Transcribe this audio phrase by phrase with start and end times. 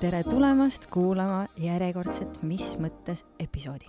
[0.00, 3.86] tere tulemast kuulama järjekordset Mis mõttes episoodi.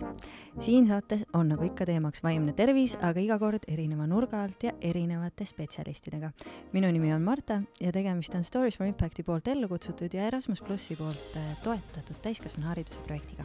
[0.60, 4.72] siin saates on nagu ikka teemaks vaimne tervis, aga iga kord erineva nurga alt ja
[4.80, 6.30] erinevate spetsialistidega.
[6.72, 10.62] minu nimi on Marta ja tegemist on Stories for Impacti poolt ellu kutsutud ja Erasmus
[10.62, 13.44] plussi poolt äh, toetatud täiskasvanuhariduse projektiga.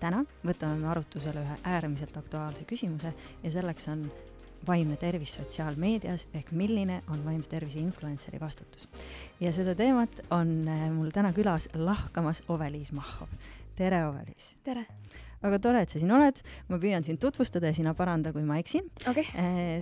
[0.00, 4.10] täna võtame me arutusele ühe äärmiselt aktuaalse küsimuse ja selleks on
[4.66, 8.88] vaimne tervis sotsiaalmeedias ehk milline on vaimse tervise influenceri vastutus.
[9.40, 13.28] ja seda teemat on äh, mul täna külas lahkamas Ove-Liis Mahhov.
[13.76, 14.54] tere, Ove-Liis!
[14.64, 14.86] tere!
[15.42, 16.40] väga tore, et sa siin oled,
[16.70, 19.26] ma püüan sind tutvustada ja sina paranda, kui ma eksin okay..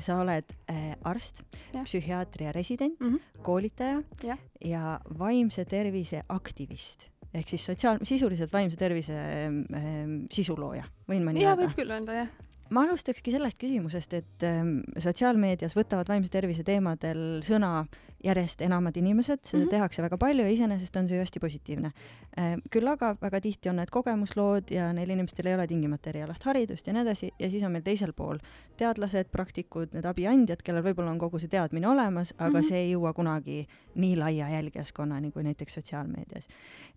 [0.02, 3.42] sa oled äh, arst, psühhiaatria resident mm, -hmm.
[3.42, 4.38] koolitaja ja.
[4.60, 11.46] ja vaimse tervise aktivist ehk siis sotsiaal, sisuliselt vaimse tervise äh, sisulooja, võin ma nii
[11.46, 11.62] öelda?
[11.62, 12.34] võib küll öelda, jah
[12.70, 17.84] ma alustakski sellest küsimusest, et ähm, sotsiaalmeedias võtavad vaimse tervise teemadel sõna
[18.24, 19.70] järjest enamad inimesed, seda mm -hmm.
[19.70, 21.92] tehakse väga palju ja iseenesest on see ju hästi positiivne
[22.38, 22.56] äh,.
[22.70, 26.86] küll aga väga tihti on need kogemuslood ja neil inimestel ei ole tingimata erialast haridust
[26.86, 28.38] ja nii edasi ja siis on meil teisel pool
[28.76, 32.68] teadlased, praktikud, need abiandjad, kellel võib-olla on kogu see teadmine olemas, aga mm -hmm.
[32.68, 36.48] see ei jõua kunagi nii laia jälgijaskonnani kui näiteks sotsiaalmeedias.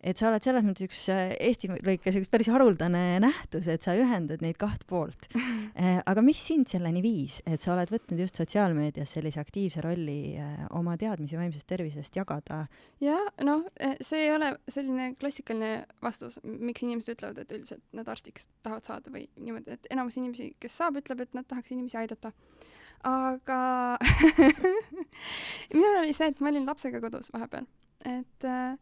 [0.03, 3.95] et sa oled selles mõttes üks äh, Eesti lõikes üks päris haruldane nähtus, et sa
[3.95, 8.35] ühendad neid kaht poolt äh, aga mis sind selleni viis, et sa oled võtnud just
[8.35, 10.37] sotsiaalmeedias sellise aktiivse rolli
[10.69, 12.65] oma teadmiste teadmisi vaimsest tervisest jagada?
[13.01, 18.07] jah, noh, eh, see ei ole selline klassikaline vastus, miks inimesed ütlevad, et üldiselt nad
[18.11, 21.97] arstiks tahavad saada või niimoodi, et enamus inimesi, kes saab, ütleb, et nad tahaks inimesi
[21.97, 22.31] aidata.
[23.07, 23.59] aga
[25.77, 27.67] minul oli see, et ma olin lapsega kodus vahepeal,
[28.05, 28.77] et äh,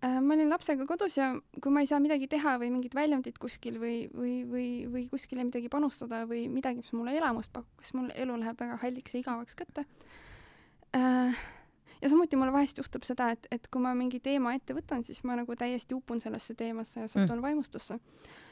[0.00, 3.76] ma olin lapsega kodus ja kui ma ei saa midagi teha või mingit väljundit kuskil
[3.82, 8.12] või, või, või, või kuskile midagi panustada või midagi, mis mulle elamust pakub, siis mul
[8.16, 9.84] elu läheb väga halliks ja igavaks kätte.
[12.02, 15.22] Ja samuti mulle vahest juhtub seda, et, et kui ma mingi teema ette võtan, siis
[15.28, 17.44] ma nagu täiesti upun sellesse teemasse ja satun mm.
[17.44, 17.98] vaimustusse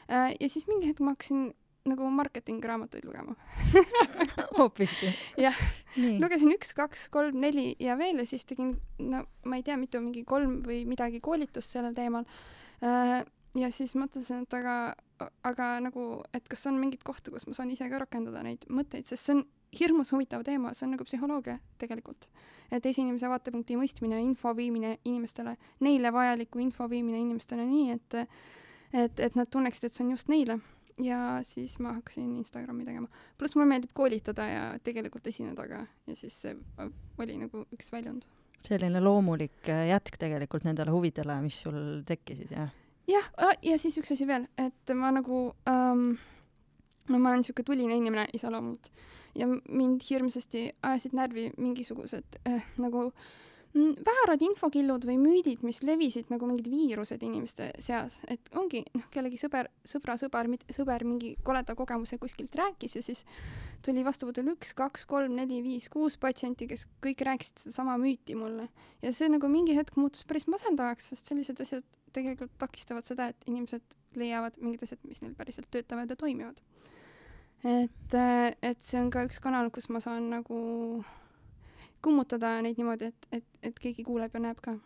[0.09, 0.35] äh,.
[0.39, 1.49] ja siis mingi hetk ma hakkasin
[1.89, 3.35] nagu marketingraamatuid lugema
[4.59, 5.09] hoopiski?
[5.41, 5.57] jah,
[6.21, 10.01] lugesin üks, kaks, kolm, neli ja veel ja siis tegin, no ma ei tea, mitu,
[10.03, 12.27] mingi kolm või midagi koolitust sellel teemal
[12.85, 13.21] äh,.
[13.57, 14.75] ja siis mõtlesin, et aga,
[15.47, 19.09] aga nagu, et kas on mingeid kohti, kus ma saan ise ka rakendada neid mõtteid,
[19.09, 19.47] sest see on
[19.79, 22.29] hirmus huvitav teema, see on nagu psühholoogia tegelikult.
[22.71, 28.17] et teise inimese vaatepunkti mõistmine, info viimine inimestele, neile vajaliku info viimine inimestele nii, et
[28.93, 30.59] et, et nad tunneksid, et see on just neile.
[30.99, 33.07] ja siis ma hakkasin Instagrami tegema.
[33.37, 36.55] pluss mulle meeldib koolitada ja tegelikult esineda ka ja siis see
[37.17, 38.25] oli nagu üks väljund.
[38.65, 42.73] selline loomulik äh, jätk tegelikult nendele huvidele, mis sul tekkisid, jah?
[43.07, 43.31] jah,
[43.63, 46.11] ja siis üks asi veel, et ma nagu ähm,
[47.09, 48.89] no ma olen niisugune tuline inimene iseloomult.
[49.37, 56.31] Ja mind hirmsasti ajasid närvi mingisugused äh, nagu mm, väärad infokillud või müüdid, mis levisid
[56.33, 61.75] nagu mingid viirused inimeste seas, et ongi noh, kellegi sõber, sõbra sõber, sõber mingi koleda
[61.77, 63.25] kogemuse kuskilt rääkis ja siis
[63.85, 68.69] tuli vastuvõtul üks, kaks, kolm, neli, viis, kuus patsienti, kes kõik rääkisid sedasama müüti mulle.
[69.05, 73.49] ja see nagu mingi hetk muutus päris masendavaks, sest sellised asjad tegelikult takistavad seda, et
[73.49, 76.57] inimesed leiavad mingid asjad, mis neil päriselt töötavad ja toimivad
[77.63, 80.59] et, äh, et see on ka üks kanal, kus ma saan nagu
[82.03, 84.77] kummutada neid niimoodi, et, et, et keegi kuuleb ja näeb ka.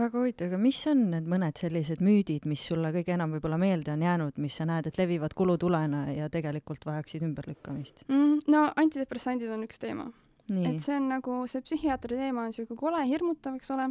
[0.00, 3.92] väga huvitav, aga mis on need mõned sellised müüdid, mis sulle kõige enam võib-olla meelde
[3.92, 8.44] on jäänud, mis sa näed, et levivad kulutulena ja tegelikult vajaksid ümberlükkamist mm,?
[8.52, 10.10] no antidepressandid on üks teema.
[10.50, 13.90] et see on nagu, see psühhiaatri teema on siuke kole, hirmutav, eks ole.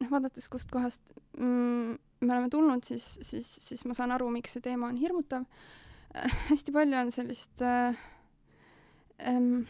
[0.00, 4.64] noh, vaadates kustkohast mm, me oleme tulnud, siis, siis, siis ma saan aru, miks see
[4.64, 5.44] teema on hirmutav
[6.50, 7.96] hästi palju on sellist äh,
[9.22, 9.66] ähm,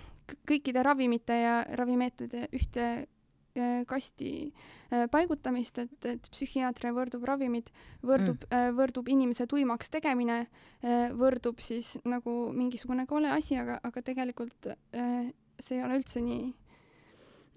[0.49, 7.71] kõikide ravimite ja ravimeetodite ühte äh, kasti äh, paigutamist, et, et psühhiaatria võrdub ravimid,
[8.05, 10.45] võrdub mm., äh, võrdub inimese tuimaks tegemine,
[10.85, 15.31] äh, võrdub siis nagu mingisugune kole asi, aga, aga tegelikult äh,
[15.61, 16.53] see ei ole üldse nii.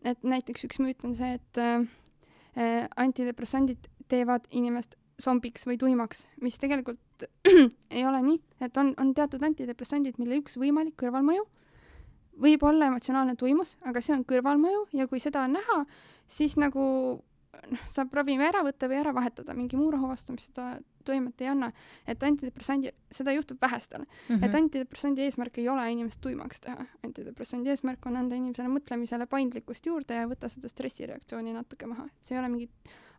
[0.07, 1.57] et näiteks üks müüt on see, et
[2.97, 7.27] antidepressandid teevad inimest zombiks või tuimaks, mis tegelikult
[7.95, 11.45] ei ole nii, et on, on teatud antidepressandid, mille üks võimalik kõrvalmõju
[12.41, 15.79] võib olla emotsionaalne tuimus, aga see on kõrvalmõju ja kui seda on näha,
[16.29, 16.83] siis nagu
[17.71, 20.77] noh, saab ravimi ära võtta või ära vahetada mingi muu rahu vastu, mis seda
[21.07, 21.71] toimet ei anna.
[22.07, 24.45] et antidepressandi, seda juhtub vähestel mm, -hmm.
[24.45, 26.85] et antidepressandi eesmärk ei ole inimest tuimaks teha.
[27.03, 32.05] antidepressandi eesmärk on anda inimesele mõtlemisele paindlikkust juurde ja võtta seda stressireaktsiooni natuke maha.
[32.05, 32.69] et see ei ole mingi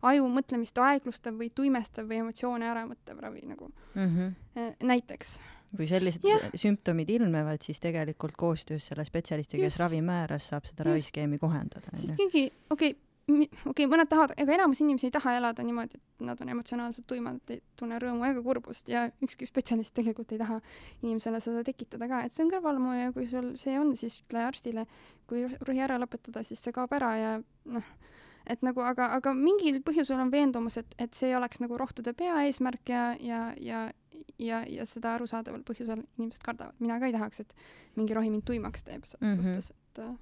[0.02, 4.16] aju mõtlemist aeglustav või tuimestav või emotsioone ära võttev ravi nagu mm.
[4.16, 4.74] -hmm.
[4.86, 5.38] näiteks
[5.76, 6.38] kui sellised ja.
[6.56, 11.92] sümptomid ilmnevad, siis tegelikult koostöös selle spetsialistiga, kes ravi määras, saab seda raviskeemi kohendada.
[11.94, 15.98] sest keegi, okei okay,, okei okay,, mõned tahavad, ega enamus inimesi ei taha elada niimoodi,
[16.00, 20.32] et nad on emotsionaalselt tuimad, et ei tunne rõõmu ega kurbust ja ükski spetsialist tegelikult
[20.32, 20.58] ei taha
[21.02, 24.46] inimesele seda tekitada ka, et see on kõrvalmõju ja kui sul see on, siis ütle
[24.48, 24.86] arstile,
[25.28, 27.36] kui rohi ära lõpetada, siis see kaob ära ja
[27.68, 27.92] noh,
[28.48, 32.94] et nagu aga, aga mingil põhjusel on veendumus, et, et see oleks nagu rohtude peaeesmärk
[32.94, 33.84] ja, ja, ja,
[34.40, 36.80] ja, ja seda arusaadaval põhjusel inimesed kardavad.
[36.80, 37.56] mina ka ei tahaks, et
[38.00, 39.60] mingi rohi mind tuimaks teeb selles mm -hmm.
[39.60, 40.14] suhtes, et äh,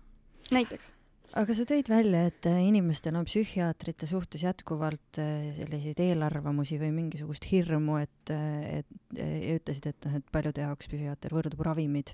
[0.51, 0.95] näiteks
[1.35, 6.93] aga sa tõid välja, et äh, inimestel on psühhiaatrite suhtes jätkuvalt äh, selliseid eelarvamusi või
[6.95, 12.13] mingisugust hirmu, et, äh, et ja ütlesid, et noh, et paljude jaoks psühhiaater võrdub ravimid.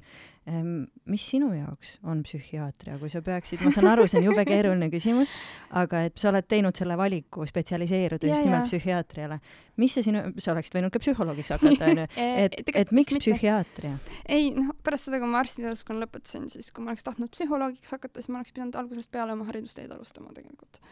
[0.51, 4.45] Ehm, mis sinu jaoks on psühhiaatria, kui sa peaksid, ma saan aru, see on jube
[4.47, 5.33] keeruline küsimus,
[5.79, 9.39] aga et sa oled teinud selle valiku spetsialiseeruda just nimelt psühhiaatriale.
[9.81, 12.09] mis see sinu, sa oleksid võinud ka psühholoogiks hakata, onju,
[12.45, 13.95] et, et miks psühhiaatria?
[14.29, 18.21] ei noh, pärast seda, kui ma arstiteaduskonna lõpetasin, siis kui ma oleks tahtnud psühholoogiks hakata,
[18.21, 20.83] siis ma oleks pidanud algusest peale oma haridusteed alustama tegelikult.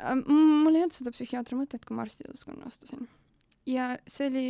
[0.00, 3.08] Äh, mul ei olnud seda psühhiaatri mõtet, kui ma arstiteaduskonna astusin.
[3.66, 4.44] Ja see oli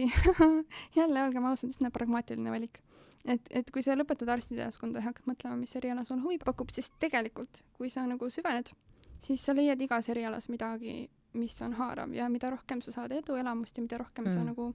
[0.98, 2.82] jälle, olgem ausad, üsna pragmaatiline valik.
[3.24, 6.92] et, et kui sa lõpetad arstiteaduskonda ja hakkad mõtlema, mis eriala sulle huvi pakub, siis
[7.02, 8.72] tegelikult, kui sa nagu süvened,
[9.20, 13.76] siis sa leiad igas erialas midagi, mis on haarav ja mida rohkem sa saad eduelamust
[13.76, 14.34] ja mida rohkem mm.
[14.34, 14.72] sa nagu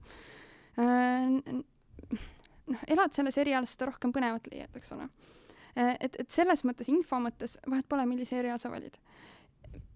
[0.80, 1.56] äh,
[2.70, 5.10] noh, elad selles erialas, seda rohkem põnevat leiad, eks ole
[5.76, 8.96] Äh, et, et selles mõttes, info mõttes vahet pole, millise eriala sa valid.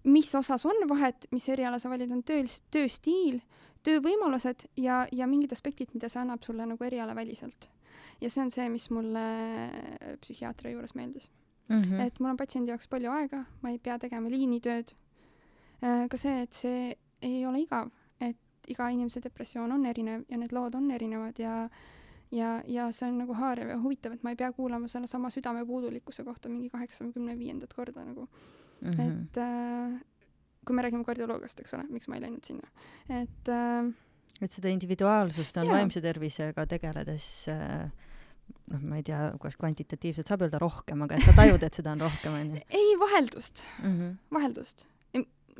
[0.03, 3.41] Mis osas on vahet, mis eriala sa valid, on töö, tööstiil,
[3.85, 7.69] töövõimalused ja, ja mingid aspektid, mida see annab sulle nagu erialaväliselt.
[8.21, 9.21] ja see on see, mis mulle
[10.21, 11.31] psühhiaatria juures meeldis
[11.69, 11.81] mm.
[11.81, 12.01] -hmm.
[12.05, 14.93] et mul on patsiendi jaoks palju aega, ma ei pea tegema liinitööd.
[15.83, 17.89] Äh, ka see, et see ei ole igav,
[18.19, 18.37] et
[18.67, 21.69] iga inimese depressioon on erinev ja need lood on erinevad ja
[22.31, 26.23] ja, ja see on nagu haarav ja huvitav, et ma ei pea kuulama sellesama südamepuudulikkuse
[26.23, 28.60] kohta mingi kaheksakümne viiendat korda nagu mm.
[28.81, 29.09] -hmm.
[29.09, 29.99] et äh,
[30.65, 32.67] kui me räägime kardioloogiast, eks ole, miks ma ei läinud sinna,
[33.09, 33.91] et äh,
[34.41, 35.75] et seda individuaalsust on jaa.
[35.77, 37.89] vaimse tervisega tegeledes äh,
[38.71, 41.93] noh, ma ei tea, kas kvantitatiivselt saab öelda rohkem, aga et sa tajud, et seda
[41.95, 42.63] on rohkem, onju?
[42.79, 44.15] ei, vaheldust mm, -hmm.
[44.33, 44.87] vaheldust.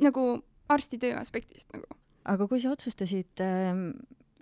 [0.00, 1.86] nagu arstitöö aspektist nagu.
[2.24, 3.76] aga kui sa otsustasid äh,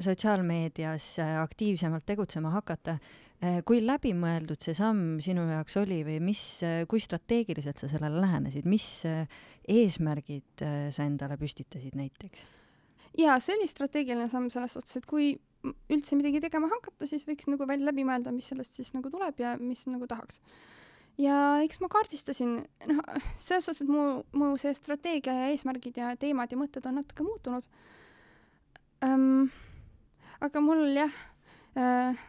[0.01, 2.99] sotsiaalmeedias aktiivsemalt tegutsema hakata.
[3.41, 8.21] Äh, kui läbimõeldud see samm sinu jaoks oli või mis, äh, kui strateegiliselt sa sellele
[8.21, 8.89] lähenesid, mis
[9.71, 12.45] eesmärgid sa endale püstitasid näiteks?
[13.19, 15.33] jaa, see oli strateegiline samm selles suhtes, et kui
[15.93, 19.41] üldse midagi tegema hakata, siis võiks nagu välja läbi mõelda, mis sellest siis nagu tuleb
[19.43, 20.41] ja mis nagu tahaks.
[21.21, 22.59] ja eks ma kaardistasin,
[22.93, 23.01] noh,
[23.37, 27.27] selles suhtes, et mu, mu see strateegia ja eesmärgid ja teemad ja mõtted on natuke
[27.27, 27.67] muutunud
[29.05, 29.51] um,
[30.41, 31.19] aga mul jah
[31.77, 32.21] äh,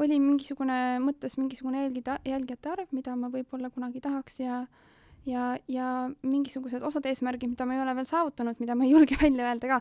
[0.00, 4.62] oli mingisugune, mõttes mingisugune jälgida, jälgijate arv, mida ma võib-olla kunagi tahaks ja
[5.26, 5.88] ja, ja
[6.26, 9.68] mingisugused osad eesmärgid, mida ma ei ole veel saavutanud, mida ma ei julge välja öelda
[9.70, 9.78] ka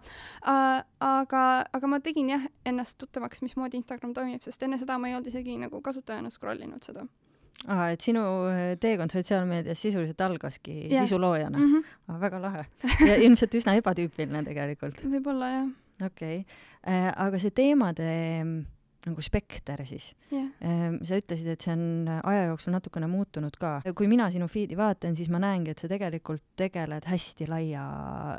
[1.01, 1.43] aga,
[1.73, 5.31] aga ma tegin jah ennast tuttavaks, mismoodi Instagram toimib, sest enne seda ma ei olnud
[5.31, 7.07] isegi nagu kasutajana scroll inud seda
[7.67, 11.05] aa, et sinu äh, teekond sotsiaalmeedias sisuliselt algaski yeah.
[11.05, 11.73] sisuloojana mm?
[11.73, 11.95] -hmm.
[12.07, 12.65] Ah, väga lahe.
[13.07, 15.01] ja ilmselt üsna ebatüüpiline tegelikult.
[15.05, 15.67] võib-olla jah
[16.05, 18.07] okei okay., äh, aga see teemade
[19.07, 20.97] nagu spekter siis yeah..
[21.05, 23.73] sa ütlesid, et see on aja jooksul natukene muutunud ka.
[23.97, 27.85] kui mina sinu feed'i vaatan, siis ma näengi, et sa tegelikult tegeled hästi laia,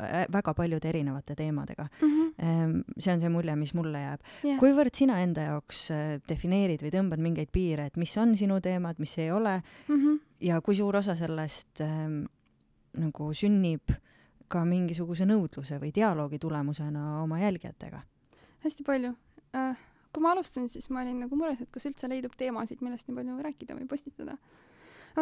[0.09, 2.13] äh, väga paljude erinevate teemadega mm.
[2.13, 2.83] -hmm.
[2.97, 4.59] see on see mulje, mis mulle jääb yeah..
[4.61, 8.99] kuivõrd sina enda jaoks äh, defineerid või tõmbad mingeid piire, et mis on sinu teemad,
[8.99, 10.19] mis ei ole mm -hmm.
[10.41, 12.23] ja kui suur osa sellest ähm,
[12.97, 14.01] nagu sünnib äh,
[14.53, 18.03] ka mingisuguse nõudluse või dialoogi tulemusena oma jälgijatega?
[18.63, 19.15] hästi palju
[19.57, 19.77] äh,.
[20.13, 23.17] Kui ma alustasin, siis ma olin nagu mures, et kas üldse leidub teemasid, millest nii
[23.19, 24.37] palju rääkida või postitada.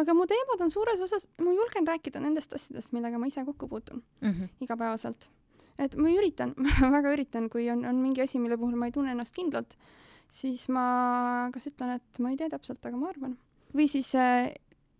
[0.00, 3.68] aga mu teemad on suures osas, ma julgen rääkida nendest asjadest, millega ma ise kokku
[3.68, 4.48] puutun mm -hmm.
[4.60, 5.30] igapäevaselt.
[5.78, 6.54] et ma üritan
[6.96, 9.76] väga üritan, kui on, on mingi asi, mille puhul ma ei tunne ennast kindlalt,
[10.28, 13.38] siis ma kas ütlen, et ma ei tea täpselt, aga ma arvan.
[13.74, 14.52] või siis äh,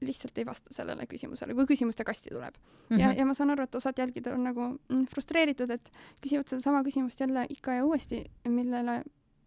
[0.02, 2.96] lihtsalt ei vasta sellele küsimusele, kui küsimuste kasti tuleb mm.
[2.96, 3.00] -hmm.
[3.00, 6.82] ja, ja ma saan aru, et osad jälgid on nagu mm, frustreeritud, et küsivad sedasama
[6.82, 9.02] küsimust jälle ikka ja uuesti, millele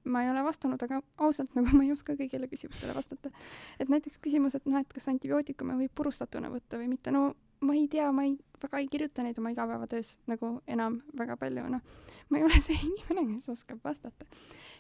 [0.06, 3.32] ma ei ole vastanud, aga ausalt nagu ma ei oska kõigile küsimustele vastata.
[3.80, 7.34] et näiteks küsimus, et noh, et kas antibiootikume võib purustatuna võtta või mitte, no
[7.66, 11.66] ma ei tea, ma ei, väga ei kirjuta neid oma igapäevatöös nagu enam väga palju,
[11.72, 11.82] noh.
[12.30, 14.28] ma ei ole see inimene, kes oskab vastata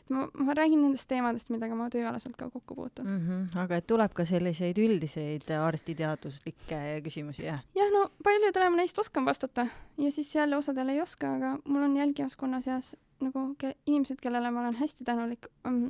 [0.10, 3.22] ma, ma räägin nendest teemadest, millega ma tööalaselt ka kokku puutun mm.
[3.28, 3.58] -hmm.
[3.64, 7.64] aga et tuleb ka selliseid üldiseid arstiteaduslikke küsimusi, jah?
[7.76, 11.84] jah, no paljudele ma neist oskan vastata ja siis jälle osadele ei oska, aga mul
[11.90, 15.90] on jälgijaskonna seas nagu ke inimesed, kellele ma olen hästi tänulik um,.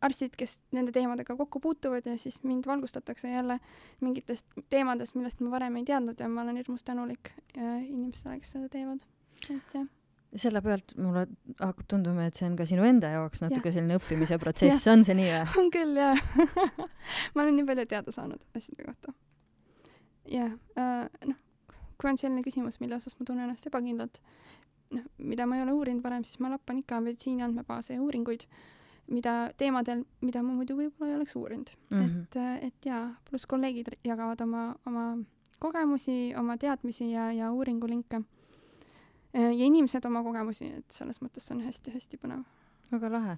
[0.00, 3.60] arstid, kes nende teemadega kokku puutuvad ja siis mind valgustatakse jälle
[4.00, 8.52] mingitest teemadest, millest ma varem ei teadnud ja ma olen hirmus tänulik äh, inimestele, kes
[8.52, 9.02] seda teevad,
[9.50, 9.88] et jah
[10.36, 11.24] selle pealt mulle
[11.58, 13.74] hakkab tunduma, et see on ka sinu enda jaoks natuke ja.
[13.78, 15.58] selline õppimise protsess, on see nii või?
[15.62, 16.22] on küll jah
[17.34, 19.14] ma olen nii palju teada saanud asjade kohta.
[20.28, 21.38] jah äh,, noh,
[21.98, 24.20] kui on selline küsimus, mille osas ma tunnen ennast ebakindlalt,
[24.96, 28.44] noh, mida ma ei ole uurinud varem, siis ma lappan ikka meditsiini andmebaase ja uuringuid
[29.08, 31.98] mida teemadel, mida ma muidu võib-olla ei oleks uurinud mm.
[31.98, 32.22] -hmm.
[32.28, 35.04] et, et jaa, pluss kolleegid jagavad oma, oma
[35.58, 38.20] kogemusi, oma teadmisi ja, ja uuringulinke.
[39.34, 42.44] Ja inimesed oma kogemusi, et selles mõttes see on hästi-hästi põnev.
[42.92, 43.36] väga lahe.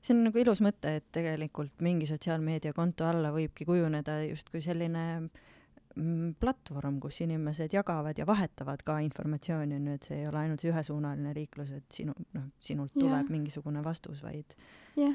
[0.00, 6.34] see on nagu ilus mõte, et tegelikult mingi sotsiaalmeediakonto alla võibki kujuneda justkui selline mm,
[6.40, 10.64] platvorm, kus inimesed jagavad ja vahetavad ka informatsiooni, on ju, et see ei ole ainult
[10.64, 13.32] see ühesuunaline liiklus, et sinu, noh, sinult tuleb yeah.
[13.32, 14.56] mingisugune vastus, vaid
[14.96, 15.14] yeah.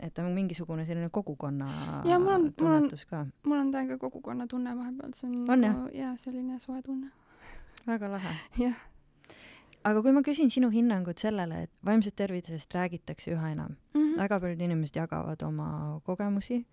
[0.00, 1.70] et on mingisugune selline kogukonna
[2.08, 5.90] ja mul on, mul on, mul on täiega kogukonna tunne vahepeal, see on, on nagu
[5.94, 7.12] jaa, selline soe tunne.
[7.86, 8.38] väga lahe.
[8.58, 8.86] jah.
[9.84, 14.18] Aga kui ma küsin sinu hinnangut sellele, et vaimsest tervisest räägitakse üha enam mm, -hmm.
[14.18, 16.64] väga paljud inimesed jagavad oma kogemusi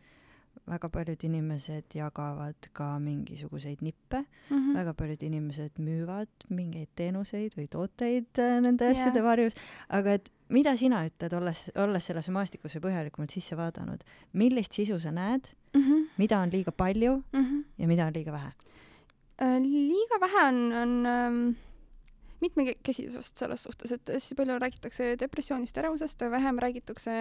[0.68, 4.78] väga paljud inimesed jagavad ka mingisuguseid nippe mm, -hmm.
[4.78, 8.98] väga paljud inimesed müüvad mingeid teenuseid või tooteid äh, nende yeah.
[8.98, 9.54] asjade varjus,
[9.90, 15.12] aga et mida sina ütled, olles, olles sellesse maastikusse põhjalikumalt sisse vaadanud, millist sisu sa
[15.12, 16.10] näed mm, -hmm.
[16.18, 17.64] mida on liiga palju mm -hmm.
[17.78, 18.52] ja mida on liiga vähe
[19.42, 19.62] äh,?
[19.62, 21.56] liiga vähe on, on
[22.42, 27.16] mitmekesisust selles suhtes, et hästi palju räägitakse depressioonist, ärevusest, vähem räägitakse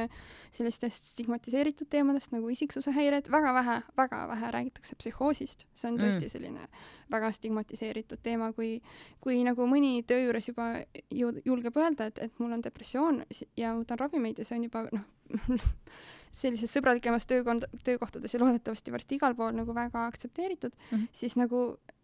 [0.55, 6.29] sellistest stigmatiseeritud teemadest nagu isiksuse häired, väga vähe, väga vähe räägitakse psühhoosist, see on tõesti
[6.29, 6.35] mm.
[6.35, 6.69] selline
[7.11, 8.81] väga stigmatiseeritud teema, kui,
[9.21, 10.73] kui nagu mõni töö juures juba
[11.11, 13.23] julgeb öelda, et, et mul on depressioon
[13.57, 15.13] ja võtan ravimeid ja see on juba noh
[16.41, 21.09] sellises sõbralikemas töökond, töökohtades ja loodetavasti varsti igal pool nagu väga aktsepteeritud mm, -hmm.
[21.13, 21.63] siis nagu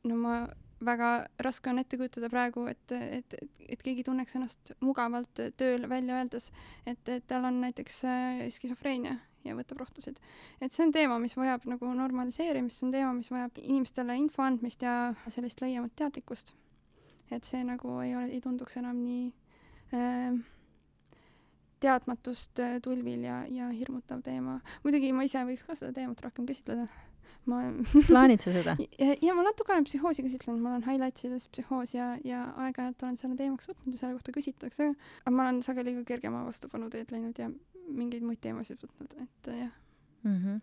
[0.08, 0.46] no ma
[0.84, 1.10] väga
[1.44, 6.20] raske on ette kujutada praegu, et, et, et, et keegi tunneks ennast mugavalt tööl välja
[6.20, 6.50] öeldes,
[6.86, 10.18] et, et tal on näiteks äh, skisofreenia ja võtab rohtusid.
[10.60, 14.44] et see on teema, mis vajab nagu normaliseerimist, see on teema, mis vajab inimestele info
[14.46, 16.54] andmist ja sellist laiemat teadlikkust.
[17.30, 19.30] et see nagu ei ole, ei tunduks enam nii
[19.96, 20.42] äh,
[21.82, 24.60] teadmatust äh, tulvil ja, ja hirmutav teema.
[24.84, 26.86] muidugi ma ise võiks ka seda teemat rohkem käsitleda
[27.50, 27.60] ma
[28.08, 28.76] plaanid sa seda?
[28.78, 33.18] ja, ja ma natuke olen psühhoosi käsitlenud, ma olen highlightsides psühhoos ja, ja aeg-ajalt olen
[33.20, 34.90] selle teemaks võtnud ja selle kohta küsitakse,
[35.24, 37.48] aga ma olen sageli ka kergema vastupanu teed läinud ja
[37.88, 39.72] mingeid muid teemasid võtnud, et jah
[40.24, 40.36] mm.
[40.36, 40.60] -hmm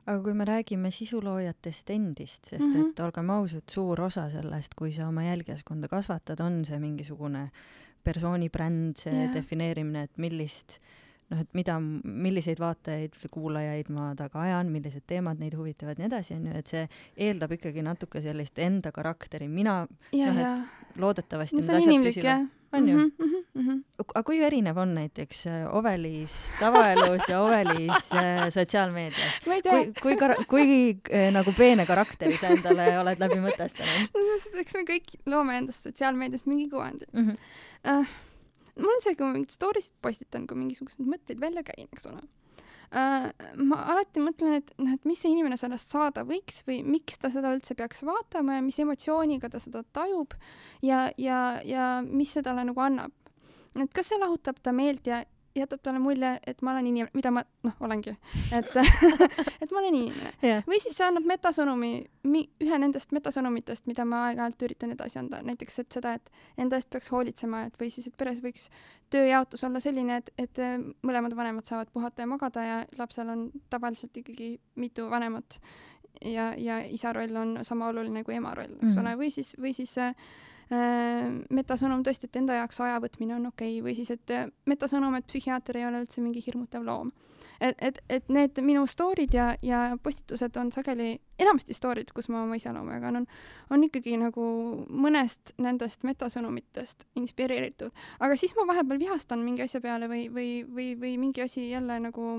[0.00, 2.90] aga kui me räägime sisuloojatest endist, sest mm -hmm.
[2.90, 7.50] et olgem ausad, suur osa sellest, kui sa oma jälgijaskonda kasvatad, on see mingisugune
[8.02, 9.34] persooni bränd, see yeah.
[9.34, 15.42] defineerimine, et millist äh, noh, et mida, milliseid vaatajaid, kuulajaid ma taga ajan, millised teemad
[15.42, 16.86] neid huvitavad nii edasi, onju, et see
[17.28, 22.88] eeldab ikkagi natuke sellist enda karakteri, mina, noh, et loodetavasti no, need asjad püsivad, on
[22.88, 23.12] ju mm?
[23.18, 23.82] -hmm, mm -hmm.
[23.98, 29.40] aga kui erinev on näiteks äh, Ovelis tavaelus ja Ovelis äh, sotsiaalmeedias?
[29.44, 34.10] kui, kui kar-, kui äh, nagu peene karakteri sa endale oled läbi mõtestanud?
[34.60, 37.28] eks me kõik loome endast sotsiaalmeedias mingi kuvandi mm.
[37.28, 37.36] -hmm.
[38.00, 38.06] Uh,
[38.80, 42.08] mul on see, kui ma mingeid story sid postitan, kui mingisuguseid mõtteid välja käin, eks
[42.10, 43.28] ole uh,.
[43.62, 47.30] ma alati mõtlen, et noh, et mis see inimene sellest saada võiks või miks ta
[47.32, 50.34] seda üldse peaks vaatama ja mis emotsiooniga ta seda tajub
[50.86, 53.14] ja, ja, ja mis see talle nagu annab.
[53.76, 55.22] et kas see lahutab ta meelt ja,
[55.56, 58.12] jätab talle mulje, et ma olen inimene, mida ma, noh, olengi,
[58.54, 58.70] et
[59.62, 60.32] et ma olen inimene.
[60.44, 60.64] Yeah..
[60.68, 61.92] või siis see annab metasõnumi,
[62.64, 66.30] ühe nendest metasõnumitest, mida ma aeg-ajalt üritan edasi anda, näiteks et seda, et
[66.60, 68.68] enda eest peaks hoolitsema, et või siis, et peres võiks
[69.10, 70.62] tööjaotus olla selline, et, et
[71.06, 75.58] mõlemad vanemad saavad puhata ja magada ja lapsel on tavaliselt ikkagi mitu vanemat
[76.26, 79.02] ja, ja isa roll on sama oluline kui ema roll, eks mm -hmm.
[79.02, 83.48] ole, või siis, või siis äh, Äh, metasõnum tõesti, et enda jaoks aja võtmine on
[83.48, 83.82] okei okay.
[83.82, 87.10] või siis, et äh, metasõnum, et psühhiaater ei ole üldse mingi hirmutav loom.
[87.60, 92.44] et, et, et need minu story'd ja, ja postitused on sageli, enamasti story'd, kus ma
[92.44, 93.26] oma iseloomu jagan, on,
[93.70, 94.46] on ikkagi nagu
[94.90, 97.90] mõnest nendest metasõnumitest inspireeritud.
[98.20, 101.98] aga siis ma vahepeal vihastan mingi asja peale või, või, või, või mingi asi jälle
[101.98, 102.36] nagu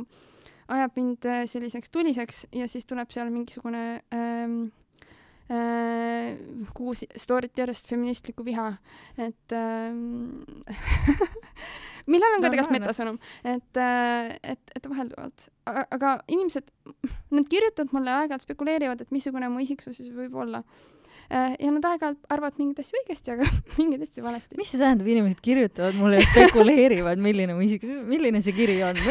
[0.71, 4.80] ajab mind äh, selliseks tuliseks ja siis tuleb seal mingisugune ähm, äh,
[6.77, 8.69] kuus story't järjest feministlikku viha,
[9.19, 9.91] et äh,
[12.11, 16.65] millel on ka tegelikult metasõnum, et äh,, et, et vahelduvalt, aga inimesed,
[17.35, 20.59] nad kirjutavad mulle aeg-ajalt, spekuleerivad, et missugune mu isiksus siis võib olla.
[21.31, 23.45] Äh, ja nad aeg-ajalt arvavad mingeid asju õigesti, aga
[23.79, 24.57] mingeid asju valesti.
[24.59, 28.95] mis see tähendab, inimesed kirjutavad mulle ja spekuleerivad, milline mu isiksus, milline see kiri on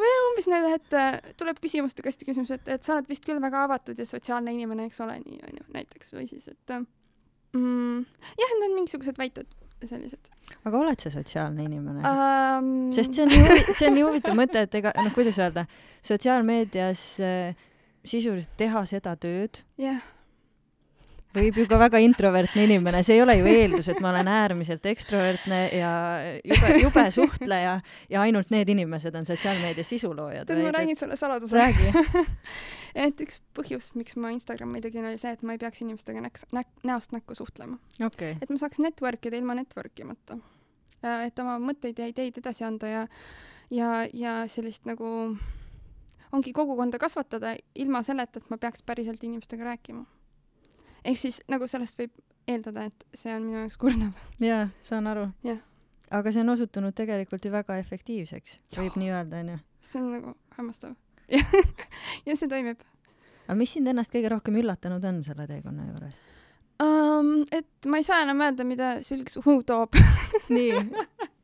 [0.00, 3.64] või umbes nii, et tuleb küsimuste kasti küsimus, et, et sa oled vist küll väga
[3.68, 8.04] avatud ja sotsiaalne inimene, eks ole, nii onju, näiteks või siis, et mm,
[8.42, 10.30] jah, need on mingisugused väited sellised.
[10.66, 12.70] aga oled sa sotsiaalne inimene um...?
[12.96, 15.68] sest see on nii, see on nii huvitav mõte, et ega noh, kuidas öelda,
[16.06, 17.66] sotsiaalmeedias äh,
[18.02, 20.02] sisuliselt teha seda tööd yeah
[21.34, 24.86] võib ju ka väga introvertne inimene, see ei ole ju eeldus, et ma olen äärmiselt
[24.88, 25.90] ekstrovertne ja
[26.40, 27.74] jube, jube suhtleja
[28.08, 30.48] ja ainult need inimesed on sotsiaalmeedias sisuloojad.
[30.48, 31.68] tead, ma räägin sulle saladuse.
[33.06, 36.48] et üks põhjus, miks ma Instagrami tegin, oli see, et ma ei peaks inimestega näks,
[36.56, 38.36] näk, näost näkku suhtlema okay..
[38.40, 40.40] et ma saaks network ida ilma network imata.
[41.04, 43.06] et oma mõtteid ja ideid edasi anda ja,
[43.70, 45.36] ja, ja sellist nagu
[46.32, 50.06] ongi kogukonda kasvatada ilma selleta, et ma peaks päriselt inimestega rääkima
[51.04, 52.14] ehk siis nagu sellest võib
[52.48, 54.12] eeldada, et see on minu jaoks kurnav.
[54.42, 55.28] jaa, saan aru.
[56.10, 59.58] aga see on osutunud tegelikult ju väga efektiivseks, võib nii öelda, onju.
[59.84, 60.96] see on nagu hämmastav
[62.28, 62.82] ja see toimib.
[63.46, 66.20] aga mis sind ennast kõige rohkem üllatanud on selle teekonna juures
[66.82, 67.34] um,?
[67.52, 69.98] et ma ei saa enam öelda, mida sülg suhu toob
[70.48, 70.72] nii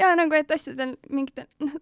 [0.00, 1.76] ja nagu, et asjadel mingitel, noh,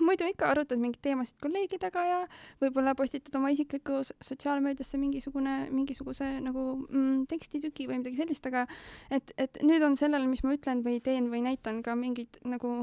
[0.00, 2.20] muidu ikka arutad mingeid teemasid kolleegidega ja
[2.62, 8.66] võib-olla postitad oma isiklikku sotsiaalmeediasse mingisugune, mingisuguse nagu mm, tekstituki või midagi sellist, aga
[9.10, 12.74] et, et nüüd on sellele, mis ma ütlen või teen või näitan ka mingid nagu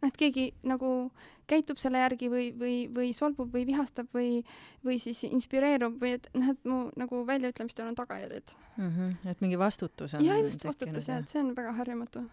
[0.00, 1.10] noh, et keegi nagu
[1.50, 4.42] käitub selle järgi või, või, või solvub või vihastab või,
[4.86, 8.90] või siis inspireerub või et noh, et mu nagu väljaütlemistel on tagajärjed mm.
[8.90, 10.24] -hmm, et mingi vastutus on.
[10.24, 12.24] jah, just vastutus jah, et see on väga harjumatu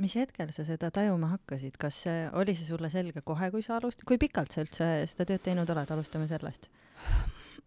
[0.00, 3.76] mis hetkel sa seda tajuma hakkasid, kas see, oli see sulle selge kohe, kui sa
[3.78, 6.70] alust-, kui pikalt sa üldse seda tööd teinud oled, alustame sellest.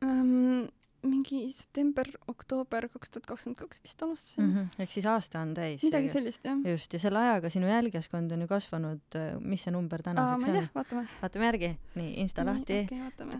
[0.03, 0.65] Um,?
[1.09, 4.53] Mingi september, oktoober kaks tuhat kakskümmend kaks vist alustasin mm.
[4.55, 4.83] -hmm.
[4.83, 5.83] ehk siis aasta on täis.
[5.83, 6.59] midagi sellist, jah.
[6.71, 10.69] just, ja selle ajaga sinu jälgijaskond on ju kasvanud, äh, mis see number tänaseks on?
[10.75, 11.07] vaatame.
[11.21, 11.71] vaatame järgi.
[11.95, 12.99] nii, Insta nii, lahti okay,.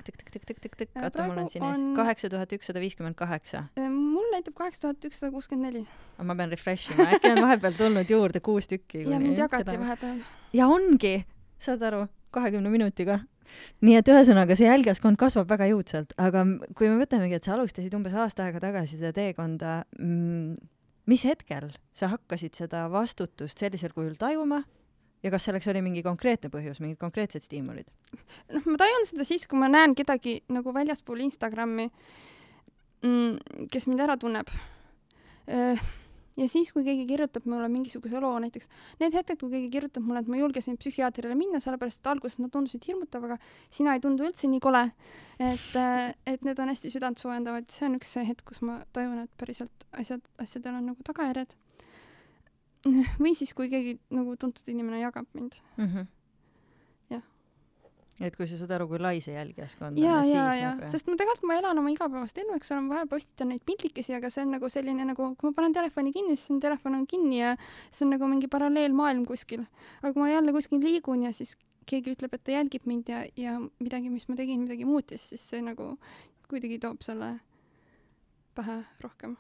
[0.10, 3.66] tõkk-tõkk-tõkk-tõkk-tõkk, oota, mul on siin ees kaheksa tuhat ükssada viiskümmend kaheksa.
[3.80, 5.88] Äh, mul näitab kaheksa tuhat ükssada kuuskümmend neli.
[6.24, 9.06] ma pean refresh ima, äkki on vahepeal tulnud juurde kuus tükki.
[9.12, 10.20] ja mind jagati vahepeal.
[10.54, 11.16] ja ongi,
[11.60, 13.20] saad aru, kahekümne minutiga
[13.86, 16.46] nii et ühesõnaga, see jälgijaskond kasvab väga jõudsalt, aga
[16.78, 20.56] kui me võtamegi, et sa alustasid umbes aasta aega tagasi seda teekonda mm,,
[21.12, 24.64] mis hetkel sa hakkasid seda vastutust sellisel kujul tajuma
[25.26, 27.90] ja kas selleks oli mingi konkreetne põhjus, mingid konkreetsed stiimulid?
[28.54, 31.90] noh, ma tajun seda siis, kui ma näen kedagi nagu väljaspool Instagrami
[33.06, 34.52] mm,, kes mind ära tunneb
[36.38, 38.70] ja siis, kui keegi kirjutab mulle mingisuguse loo, näiteks
[39.02, 42.54] need hetked, kui keegi kirjutab mulle, et ma julgesin psühhiaatrile minna, sellepärast et alguses nad
[42.54, 43.38] tundusid hirmutav, aga
[43.74, 44.86] sina ei tundu üldse nii kole.
[45.40, 49.24] et, äh, et need on hästi südantsoojendavad, see on üks see hetk, kus ma tajun,
[49.26, 51.56] et päriselt asjad, asjadel on nagu tagajärjed.
[53.24, 55.88] või siis, kui keegi nagu tuntud inimene jagab mind mm.
[55.88, 56.14] -hmm
[58.24, 60.00] et kui sa saad aru, kui lai see jälgijaskond on.
[60.00, 62.96] ja, ja, ja nagu..., sest ma tegelikult, ma elan oma igapäevast elu, eks ole, ma
[62.96, 66.38] vahel postitan neid pildikesi, aga see on nagu selline nagu, kui ma panen telefoni kinni,
[66.40, 67.56] siis on telefon on kinni ja
[67.90, 69.66] see on nagu mingi paralleelmaailm kuskil.
[70.02, 73.26] aga kui ma jälle kuskil liigun ja siis keegi ütleb, et ta jälgib mind ja,
[73.38, 75.96] ja midagi, mis ma tegin, midagi muutis, siis see nagu
[76.50, 77.36] kuidagi toob selle
[78.56, 79.36] pähe rohkem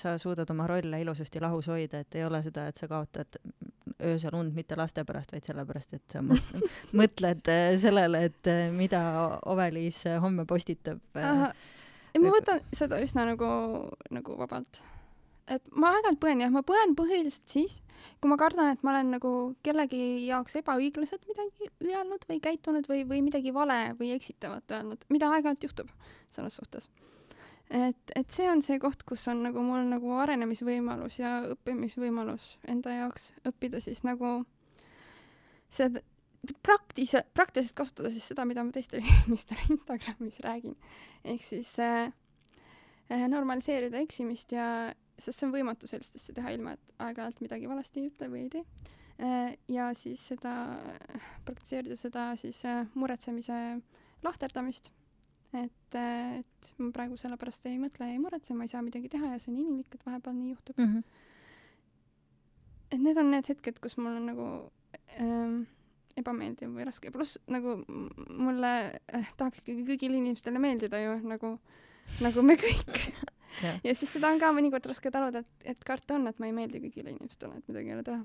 [0.00, 3.40] sa suudad oma rolle ilusasti lahus hoida, et ei ole seda, et sa kaotad
[4.10, 6.22] öösel und mitte laste pärast, vaid sellepärast, et sa
[7.00, 9.02] mõtled äh, sellele, et äh, mida
[9.50, 11.02] Ovelis äh, homme postitab.
[11.16, 13.50] ma võtan seda üsna nagu,
[14.10, 14.82] nagu vabalt.
[15.50, 17.80] et ma aeg-ajalt põen jah, ma põen põhiliselt siis,
[18.22, 19.34] kui ma kardan, et ma olen nagu
[19.66, 25.32] kellegi jaoks ebaõiglaselt midagi öelnud või käitunud või, või midagi vale või eksitavat öelnud, mida
[25.34, 25.90] aeg-ajalt juhtub
[26.30, 26.88] selles suhtes
[27.70, 32.96] et, et see on see koht, kus on nagu mul nagu arenemisvõimalus ja õppimisvõimalus enda
[32.96, 34.40] jaoks õppida siis nagu
[35.70, 36.02] seda
[36.64, 40.76] praktise, praktiliselt kasutada siis seda, mida ma teistele inimestele Instagramis räägin.
[41.24, 42.12] ehk siis äh,
[43.28, 48.02] normaliseerida eksimist ja, sest see on võimatu sellist asja teha, ilma et aeg-ajalt midagi valesti
[48.02, 48.64] ei ütle või ei tee
[49.20, 49.54] äh,.
[49.68, 50.54] ja siis seda,
[51.46, 53.60] praktiseerida seda siis äh, muretsemise
[54.24, 54.92] lahterdamist
[55.56, 59.10] et, et ma praegu selle pärast ei mõtle ja ei muretse, ma ei saa midagi
[59.10, 60.94] teha ja see on inimlik, et vahepeal nii juhtub mm.
[60.94, 61.02] -hmm.
[62.94, 64.46] et need on need hetked, kus mul on nagu
[65.18, 65.60] ähm,
[66.20, 68.72] ebameeldiv või raske, pluss nagu mulle
[69.14, 71.58] äh, tahaks ikkagi kõigile inimestele meeldida ju nagu,
[72.20, 72.96] nagu me kõik
[73.64, 73.74] ja.
[73.82, 76.56] ja siis seda on ka mõnikord raske taluda, et, et karta on, et ma ei
[76.56, 78.24] meeldi kõigile inimestele, et midagi ei ole teha.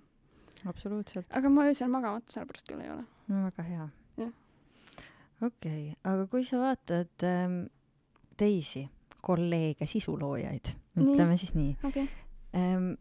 [0.69, 1.29] absoluutselt.
[1.33, 3.05] aga ma öösel magamata sellepärast küll ei ole.
[3.33, 3.89] no väga hea.
[4.21, 4.33] jah
[5.41, 7.63] okei okay., aga kui sa vaatad ähm,
[8.38, 8.86] teisi
[9.26, 12.08] kolleege, sisuloojaid, ütleme siis nii okay..
[12.56, 12.93] Ähm,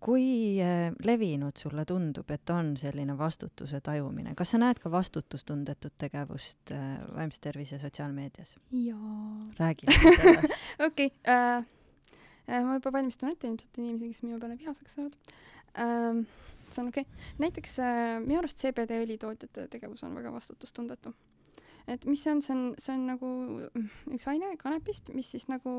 [0.00, 5.96] kui äh, levinud sulle tundub, et on selline vastutuse tajumine, kas sa näed ka vastutustundetut
[5.98, 8.54] tegevust äh, vaimse tervise sotsiaalmeedias?
[8.70, 9.46] jaa.
[9.58, 10.68] räägi sellest.
[10.86, 11.64] okei, äh,
[12.64, 15.18] ma juba valmistan ette ilmselt inimesi, kes minu peale vihaseks saavad
[15.78, 16.22] ähm,.
[16.72, 17.26] See on okei okay..
[17.44, 21.14] näiteks äh, minu arust CBD õlitootjate tegevus on väga vastutustundetu
[21.88, 23.28] et mis see on, see on, see on nagu
[24.12, 25.72] üks aine kanepist, mis siis nagu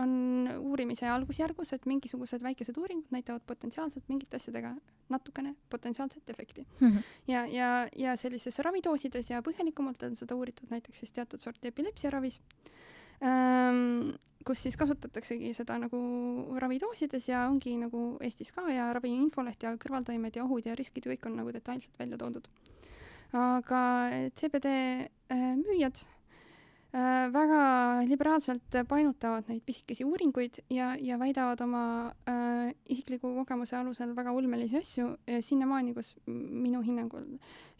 [0.00, 0.12] on
[0.56, 4.72] uurimise algusjärgus, et mingisugused väikesed uuringud näitavad potentsiaalselt mingite asjadega
[5.12, 6.88] natukene potentsiaalset efekti mm.
[6.88, 7.02] -hmm.
[7.28, 12.40] ja, ja, ja sellises ravidoosides ja põhjalikumalt on seda uuritud näiteks siis teatud sorti epilepsiaravis
[12.40, 12.89] ähm,,
[13.20, 15.98] kus siis kasutataksegi seda nagu
[16.62, 21.06] ravidoosides ja ongi nagu Eestis ka ja ravi infoleht ja kõrvaltoimed ja ohud ja riskid
[21.10, 22.48] kõik on nagu detailselt välja toodud.
[23.36, 23.82] Aga
[24.34, 26.00] CBD äh, müüjad
[26.90, 27.60] väga
[28.08, 31.82] liberaalselt painutavad neid pisikesi uuringuid ja, ja väidavad oma
[32.26, 35.12] äh, isikliku kogemuse alusel väga ulmelisi asju
[35.46, 37.28] sinnamaani, kus minu hinnangul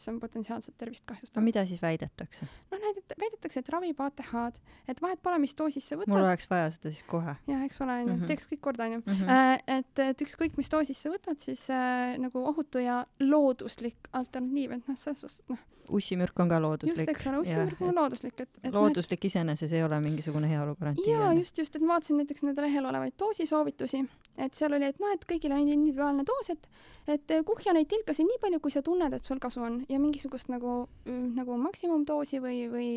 [0.01, 1.41] see on potentsiaalselt tervist kahjustav.
[1.41, 2.47] no mida siis väidetakse?
[2.71, 6.13] noh, näidet-, väidetakse, et ravib ATH-d, et vahet pole, mis doosis sa võtad.
[6.13, 7.37] mul oleks vaja seda siis kohe.
[7.51, 8.31] jah, eks ole, onju, mhm.
[8.31, 9.03] teeks kõik korda, onju.
[9.05, 9.35] Mhm.
[9.37, 14.79] Äh, et, et ükskõik, mis doosis sa võtad, siis äh, nagu ohutu ja looduslik alternatiiv,
[14.79, 16.99] et noh, selles suhtes, noh ussimürk on ka looduslik.
[16.99, 19.31] just, eks ole, ussimürk on looduslik, et, et looduslik need...
[19.31, 21.09] iseenesest ei ole mingisugune heaolu garantii.
[21.11, 24.03] jaa, just, just, et ma vaatasin näiteks nende lehel olevaid doosisoovitusi,
[24.39, 26.71] et seal oli, et noh, et kõigil on individuaalne doos, et
[27.11, 30.51] et kuhja neid tilkasid nii palju, kui sa tunned, et sul kasu on ja mingisugust
[30.53, 32.91] nagu, nagu maksimumdoosi või, või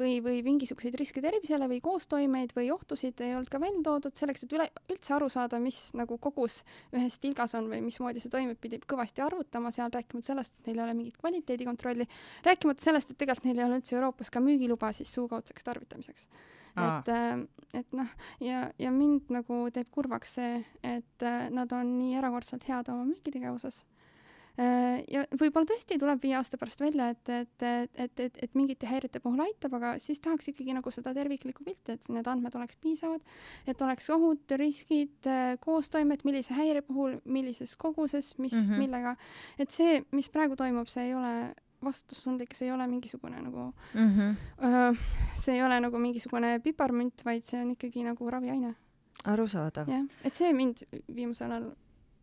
[0.00, 4.44] või, või mingisuguseid riske tervisele või koostoimeid või ohtusid ei olnud ka välja toodud selleks,
[4.44, 6.60] et üle, üldse aru saada, mis nagu kogus
[6.96, 10.80] ühes tilgas on või mismoodi see toimib, pidi kõvasti arvutama seal, rääkimata sellest, et neil
[10.80, 12.06] ei ole mingit kvaliteedikontrolli,
[12.46, 16.28] rääkimata sellest, et tegelikult neil ei ole üldse Euroopas ka müügiluba siis suukaudseks tarvitamiseks.
[16.70, 21.96] et, äh, et noh, ja, ja mind nagu teeb kurvaks see, et äh, nad on
[21.98, 23.82] nii erakordselt head oma müügitegevuses
[24.60, 28.88] Äh, ja võib-olla tõesti tuleb viie aasta pärast välja, et, et, et, et, et, mingite
[28.90, 32.76] häirete puhul aitab, aga siis tahaks ikkagi nagu seda terviklikku pilti, et need andmed oleks
[32.82, 33.22] piisavad,
[33.70, 35.30] et oleks ohud, riskid,
[35.64, 38.84] koostoimed, millise häire puhul, millises koguses, mis mm, -hmm.
[38.84, 39.16] millega,
[39.58, 41.34] et see, mis praegu toimub, see ei ole
[41.84, 45.00] vastutustundlik, see ei ole mingisugune nagu mm, -hmm.
[45.34, 48.74] see ei ole nagu mingisugune piparmünt, vaid see on ikkagi nagu raviaine.
[49.24, 49.88] arusaadav.
[49.88, 51.72] jah, et see mind viimasel ajal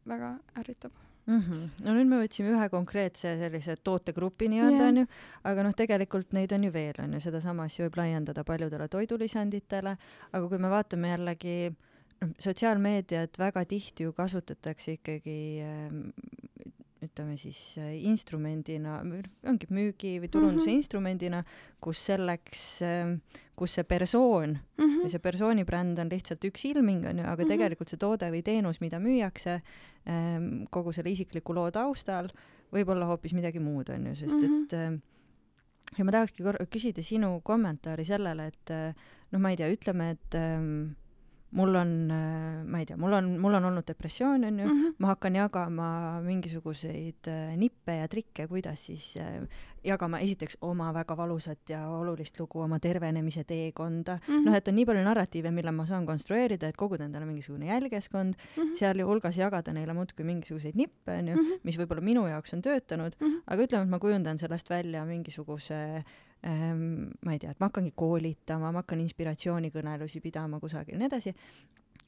[0.08, 0.92] väga ärritab
[1.28, 1.42] mm.
[1.42, 1.70] -hmm.
[1.84, 4.88] no nüüd me võtsime ühe konkreetse sellise tootegrupi nii-öelda yeah.
[4.92, 5.06] onju,
[5.52, 9.98] aga noh, tegelikult neid on ju veel onju, sedasama asja võib laiendada paljudele toidulisanditele,
[10.32, 11.58] aga kui me vaatame jällegi
[12.22, 15.38] noh, sotsiaalmeediat väga tihti ju kasutatakse ikkagi
[17.04, 18.98] ütleme siis äh, instrumendina,
[19.48, 20.82] ongi müügi või turunduse mm -hmm.
[20.82, 21.44] instrumendina,
[21.84, 23.18] kus selleks, ähm,
[23.56, 25.04] kus see persoon mm -hmm.
[25.04, 27.48] ja see persooni bränd on lihtsalt üks ilming, on ju, aga mm -hmm.
[27.54, 29.62] tegelikult see toode või teenus, mida müüakse
[30.10, 32.30] ähm, kogu selle isikliku loo taustal,
[32.74, 34.64] võib olla hoopis midagi muud, on ju, sest mm -hmm.
[34.64, 34.96] et ähm,
[35.98, 38.94] ja ma tahakski kor-, küsida sinu kommentaari sellele, et äh,
[39.32, 40.36] noh, ma ei tea, ütleme, et
[41.52, 44.96] mul on, äh, ma ei tea, mul on, mul on olnud depressioon, onju mm, -hmm.
[45.00, 45.88] ma hakkan jagama
[46.22, 49.48] mingisuguseid äh, nippe ja trikke, kuidas siis äh,
[49.84, 54.68] jagama esiteks oma väga valusat ja olulist lugu, oma tervenemise teekonda mm -hmm., noh, et
[54.68, 58.76] on nii palju narratiive, mille ma saan konstrueerida, et koguda endale mingisugune jälgeskond mm, -hmm.
[58.76, 61.60] sealhulgas jagada neile muudkui mingisuguseid nippe, onju mm, -hmm.
[61.64, 63.42] mis võib-olla minu jaoks on töötanud mm, -hmm.
[63.48, 66.04] aga ütleme, et ma kujundan sellest välja mingisuguse
[66.46, 71.10] ähm, ma ei tea, et ma hakkangi koolitama, ma hakkan inspiratsioonikõnelusi pidama kusagil ja nii
[71.12, 71.36] edasi.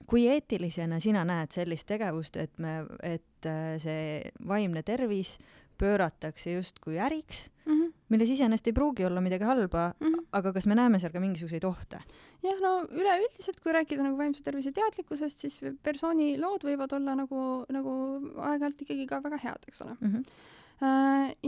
[0.07, 5.37] kui eetilisena sina näed sellist tegevust, et me, et äh, see vaimne tervis
[5.79, 7.91] pööratakse justkui äriks mm, -hmm.
[8.09, 10.25] milles iseenesest ei pruugi olla midagi halba mm, -hmm.
[10.31, 11.99] aga kas me näeme seal ka mingisuguseid ohte?
[12.43, 17.43] jah, no üleüldiselt, kui rääkida nagu vaimse tervise teadlikkusest, siis persooni lood võivad olla nagu,
[17.69, 17.93] nagu
[18.37, 20.09] aeg-ajalt ikkagi ka väga head, eks ole mm.
[20.11, 20.23] -hmm.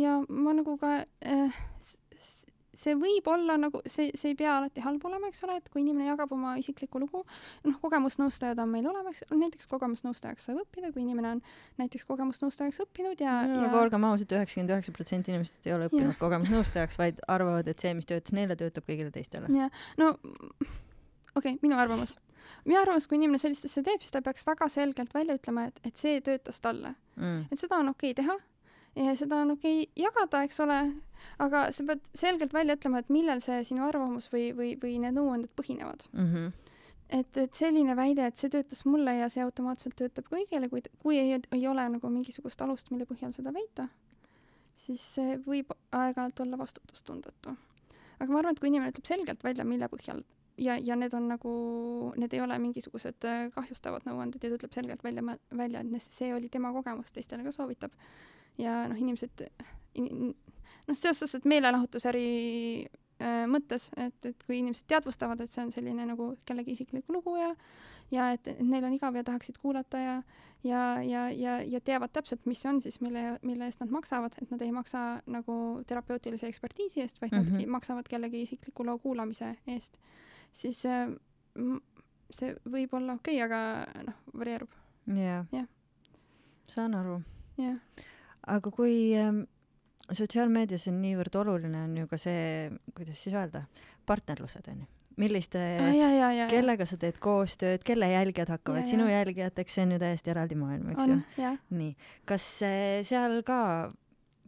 [0.03, 1.61] ja ma nagu ka äh,
[2.81, 5.83] see võib olla nagu, see, see ei pea alati halb olema, eks ole, et kui
[5.83, 7.23] inimene jagab oma isiklikku lugu,
[7.67, 11.43] noh, kogemusnõustajad on meil olemas, näiteks kogemusnõustajaks saab õppida, kui inimene on
[11.81, 15.89] näiteks kogemusnõustajaks õppinud ja no, ja aga olgem ausad, üheksakümmend üheksa protsenti inimestest ei ole
[15.91, 19.51] õppinud kogemusnõustajaks, vaid arvavad, et see, mis töötas neile, töötab kõigile teistele.
[19.55, 20.13] jah, no
[21.35, 22.17] okei okay,, minu arvamus.
[22.65, 25.83] minu arvamus, kui inimene sellist asja teeb, siis ta peaks väga selgelt välja ütlema, et,
[25.87, 27.45] et see töötas talle mm..
[27.51, 28.37] et seda on okei okay teha
[28.95, 30.79] ja seda on okei okay jagada, eks ole,
[31.43, 35.15] aga sa pead selgelt välja ütlema, et millel see sinu arvamus või, või, või need
[35.17, 36.27] nõuanded põhinevad mm.
[36.33, 36.75] -hmm.
[37.19, 41.19] et, et selline väide, et see töötas mulle ja see automaatselt töötab kõigile, kuid kui
[41.19, 43.87] ei, ei ole nagu mingisugust alust, mille põhjal seda väita,
[44.75, 47.55] siis see võib aeg-ajalt olla vastutustundetu.
[48.19, 50.23] aga ma arvan, et kui inimene ütleb selgelt välja, mille põhjal
[50.57, 51.53] ja, ja need on nagu,
[52.19, 55.23] need ei ole mingisugused äh, kahjustavad nõuanded ja ta ütleb selgelt välja,
[55.57, 57.95] välja, et see oli tema kogemus, teistele ka soovitab.
[58.57, 59.45] Ja noh, inimesed,
[59.97, 60.33] noh,
[60.93, 62.25] selles suhtes, et meelelahutusäri
[63.21, 67.37] äh, mõttes, et, et kui inimesed teadvustavad, et see on selline nagu kellegi isiklik lugu
[67.39, 67.53] ja
[68.11, 70.15] ja et, et neil on igav ja tahaksid kuulata ja
[70.63, 74.35] ja, ja, ja, ja teavad täpselt, mis see on siis, mille, mille eest nad maksavad,
[74.41, 75.55] et nad ei maksa nagu
[75.87, 77.53] terapeutilise ekspertiisi eest, vaid mm -hmm.
[77.53, 77.71] nad mhm.
[77.71, 79.97] maksavad kellegi isikliku loo kuulamise eest
[80.53, 81.11] siis äh,
[82.31, 84.79] see võib olla okei okay,, aga noh, varieerub.
[85.15, 85.65] jah ja.
[86.67, 87.19] saan aru.
[87.59, 87.77] jah.
[88.47, 89.43] Aga kui ähm,
[90.11, 93.65] sotsiaalmeedias on niivõrd oluline, on ju ka see, kuidas siis öelda,
[94.09, 99.19] partnerlused on ju milliste ah,, kellega sa teed koostööd, kelle jälgijad hakkavad ja, sinu ja.
[99.19, 101.49] jälgijateks, see on ju täiesti eraldi maailm, eks ju.
[101.77, 101.91] nii,
[102.29, 102.45] kas
[103.07, 103.59] seal ka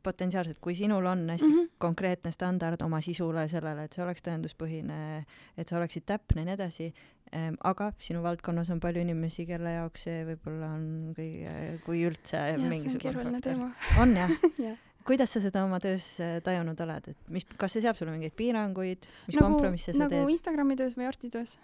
[0.03, 1.73] potentsiaalselt, kui sinul on hästi mm -hmm.
[1.77, 5.25] konkreetne standard oma sisule, sellele, et see oleks tõenduspõhine,
[5.57, 6.93] et sa oleksid täpne ja nii edasi
[7.35, 11.53] ähm,, aga sinu valdkonnas on palju inimesi, kelle jaoks see võib-olla on kõige,
[11.85, 13.71] kui üldse ja, mingisugune keeruline teema.
[13.99, 14.77] on jah yeah.?
[15.07, 18.35] kuidas sa seda oma töös äh, tajunud oled, et mis, kas see seab sulle mingeid
[18.39, 20.23] piiranguid, mis nagu, kompromisse sa nagu teed?
[20.23, 21.57] nagu Instagrami töös või arstitöös?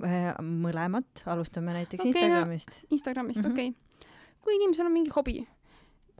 [0.00, 2.90] Äh, mõlemat, alustame näiteks okay, Instagramist no,.
[2.96, 3.52] Instagramist mm, -hmm.
[3.52, 4.36] okei okay.
[4.44, 5.40] kui inimesel on mingi hobi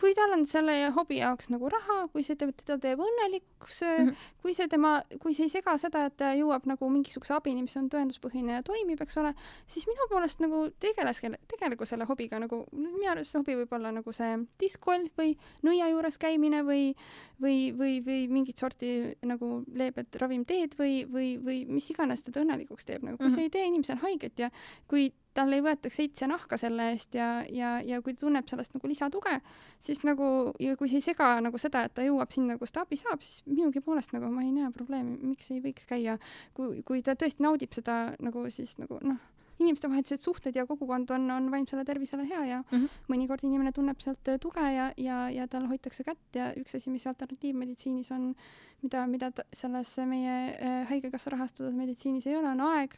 [0.00, 4.08] kui tal on selle hobi jaoks nagu raha, kui see teeb, teda teeb õnnelikuks mm,
[4.08, 4.28] -hmm.
[4.42, 7.76] kui see tema, kui see ei sega seda, et ta jõuab nagu mingisuguse abini, mis
[7.76, 9.34] on tõenduspõhine ja toimib, eks ole,
[9.66, 11.20] siis minu poolest nagu tegeles,
[11.52, 15.36] tegelegu selle hobiga nagu, minu arust see hobi võib olla nagu see diskgolf või
[15.66, 16.94] nõia juures käimine või,
[17.40, 22.88] või, või, või mingit sorti nagu leebed ravimteed või, või, või mis iganes teda õnnelikuks
[22.88, 23.36] teeb, nagu kui mm -hmm.
[23.36, 24.50] see ei tee inimesele haiget ja
[24.88, 25.10] kui
[25.40, 28.90] tal ei võetaks seitse nahka selle eest ja, ja, ja kui ta tunneb sellest nagu
[28.90, 29.40] lisatuge,
[29.80, 32.84] siis nagu ja kui see ei sega nagu seda, et ta jõuab sinna, kus ta
[32.84, 36.18] abi saab, siis minugi poolest nagu ma ei näe probleemi, miks ei võiks käia,
[36.56, 39.20] kui, kui ta tõesti naudib seda nagu siis nagu noh,
[39.60, 43.02] inimestevahelised suhted ja kogukond on, on vaimsele tervisele hea ja mm -hmm.
[43.12, 46.90] mõnikord inimene tunneb sealt äh, tuge ja, ja, ja tal hoitakse kätt ja üks asi,
[46.90, 48.34] mis alternatiivmeditsiinis on,
[48.82, 52.96] mida, mida selles meie äh, Haigekassa rahastatud meditsiinis ei ole, on aeg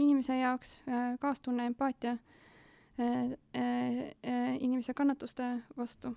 [0.00, 6.14] inimese jaoks äh, kaastunne, empaatia äh, äh, inimese kannatuste vastu.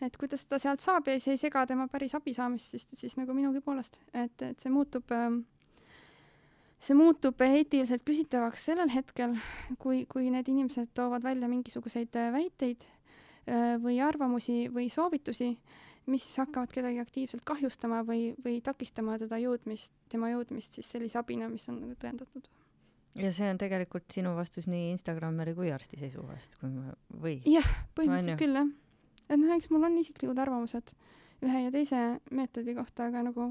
[0.00, 2.86] et kui ta seda sealt saab ja see ei sega tema päris abi saamist, siis,
[2.96, 5.42] siis nagu minugi poolest, et, et see muutub ähm,
[6.80, 9.36] see muutub eetiliselt küsitavaks sellel hetkel,
[9.80, 12.86] kui, kui need inimesed toovad välja mingisuguseid väiteid
[13.82, 15.50] või arvamusi või soovitusi,
[16.12, 21.48] mis hakkavad kedagi aktiivselt kahjustama või, või takistama teda jõudmist, tema jõudmist siis sellise abina,
[21.52, 22.48] mis on tõendatud
[23.18, 27.38] ja see on tegelikult sinu vastus nii Instagrameri kui arsti seisukohast, kui ma, või?
[27.48, 27.66] jah,
[27.98, 28.70] põhimõtteliselt küll jah.
[29.28, 30.94] et noh, eks mul on isiklikud arvamused
[31.46, 32.02] ühe ja teise
[32.36, 33.48] meetodi kohta, aga nagu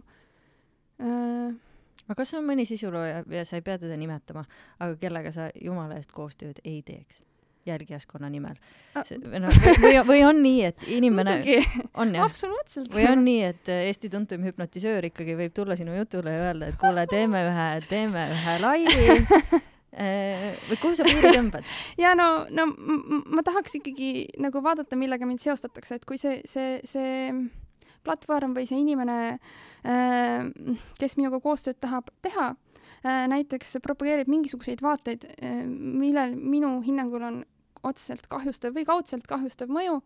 [1.02, 1.58] äh,
[2.06, 4.46] aga kas on mõni sisulooja ja sa ei pea teda nimetama,
[4.80, 7.24] aga kellega sa jumala eest koostööd ei teeks?
[7.70, 8.60] Jälgijaskonna nimel.
[8.98, 11.40] noh, või, või on nii, et inimene
[11.94, 12.26] on jah?
[12.26, 12.92] absoluutselt.
[12.94, 16.80] või on nii, et Eesti tuntuim hüpnotisöör ikkagi võib tulla sinu jutule ja öelda, et
[16.82, 19.08] kuule, teeme ühe, teeme ühe laivi
[19.94, 21.68] äh, või kuhu sa piiri tõmbad?
[22.00, 26.80] ja no, no ma tahaks ikkagi nagu vaadata, millega mind seostatakse, et kui see, see,
[26.88, 27.30] see
[28.06, 29.20] platvorm või see inimene,
[29.84, 30.50] äh,
[31.00, 32.52] kes minuga koostööd tahab teha,
[33.04, 35.28] äh, näiteks propageerib mingisuguseid vaateid,
[35.76, 37.42] millel minu hinnangul on
[37.84, 40.02] otseselt kahjustav või kaudselt kahjustav mõju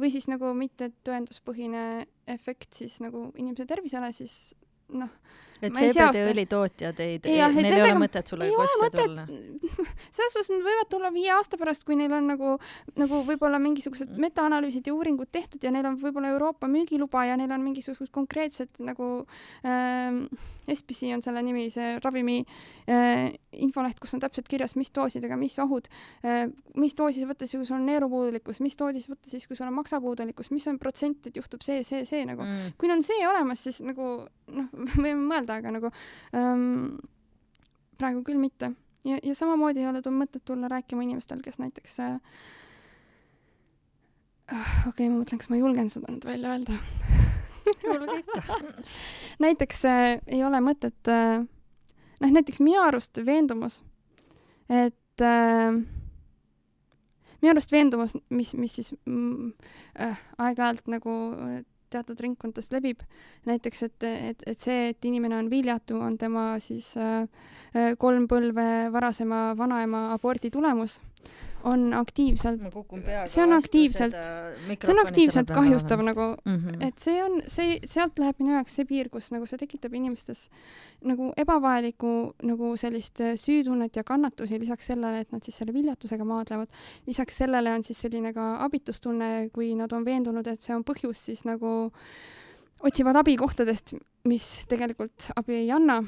[0.00, 4.54] või siis nagu mitte tõenduspõhine efekt siis nagu inimese tervisele, siis
[4.94, 5.10] noh,
[5.60, 9.26] et CBD-õli tootjad ei, neil ei ole mõtet sulle kossi tulla?
[10.16, 12.56] selles suhtes nad võivad tulla viie aasta pärast, kui neil on nagu,
[13.00, 14.26] nagu võib-olla mingisugused mm.
[14.26, 18.82] metaanalüüsid ja uuringud tehtud ja neil on võib-olla Euroopa müügiluba ja neil on mingisugused konkreetsed
[18.84, 19.10] nagu
[19.66, 20.22] äh,
[20.74, 22.40] SPC on selle nimi, see ravimi
[22.90, 25.88] äh, infoleht, kus on täpselt kirjas, mis doosidega, mis ohud
[26.26, 26.46] äh,,
[26.80, 29.76] mis doosis võtta siis, kui sul on neerupuudulikkus, mis doosis võtta siis, kui sul on
[29.78, 32.76] maksapuudulikkus, mis on protsent, et juhtub see, see, see nagu mm..
[32.80, 34.68] kui on see olemas, siis nagu noh,
[35.04, 35.90] võime mõelda, mõelda, aga nagu
[36.34, 36.98] ähm,
[37.98, 38.72] praegu küll mitte.
[39.04, 42.20] ja, ja samamoodi ei ole tul mõtet tulla rääkima inimestel, kes näiteks äh,
[44.86, 46.78] okei okay,, ma mõtlen, kas ma julgen seda nüüd välja öelda
[49.42, 51.42] näiteks äh, ei ole mõtet äh,
[52.20, 53.82] noh, näiteks minu arust veendumus,
[54.70, 55.72] et äh,
[57.42, 59.52] minu arust veendumus, mis, mis siis mm,
[60.00, 61.16] äh, aeg-ajalt nagu
[61.90, 63.02] teatud ringkondades levib.
[63.46, 67.26] näiteks, et, et, et see, et inimene on viljatu, on tema siis äh,
[67.98, 71.00] kolm põlve varasema vanaema abordi tulemus,
[71.66, 72.62] on aktiivselt,
[73.26, 74.14] see on aktiivselt,
[74.70, 76.86] see on aktiivselt kahjustav nagu mm, -hmm.
[76.86, 80.46] et see on, see, sealt läheb minu jaoks see piir, kus nagu see tekitab inimestes
[81.10, 82.12] nagu ebavajalikku
[82.46, 86.68] nagu sellist äh, süütunnet ja kannatusi lisaks sellele, et nad siis selle viljatusega maadlevad.
[87.06, 91.26] lisaks sellele on siis selline ka abitustunne, kui nad on veendunud, et see on põhjus,
[91.30, 91.90] siis nagu
[92.86, 96.02] otsivad abi kohtadest, mis tegelikult abi ei anna.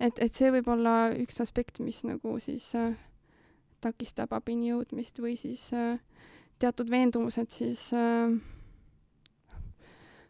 [0.00, 2.94] et, et see võib olla üks aspekt, mis nagu siis äh,
[3.82, 5.98] takistab abini jõudmist või siis äh,
[6.62, 8.32] teatud veendumused siis äh,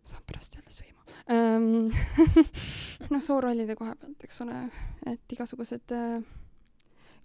[0.04, 1.90] saan pärast jälle sõima ähm,
[3.12, 4.62] noh, soorollide koha pealt, eks ole,
[5.12, 6.22] et igasugused äh,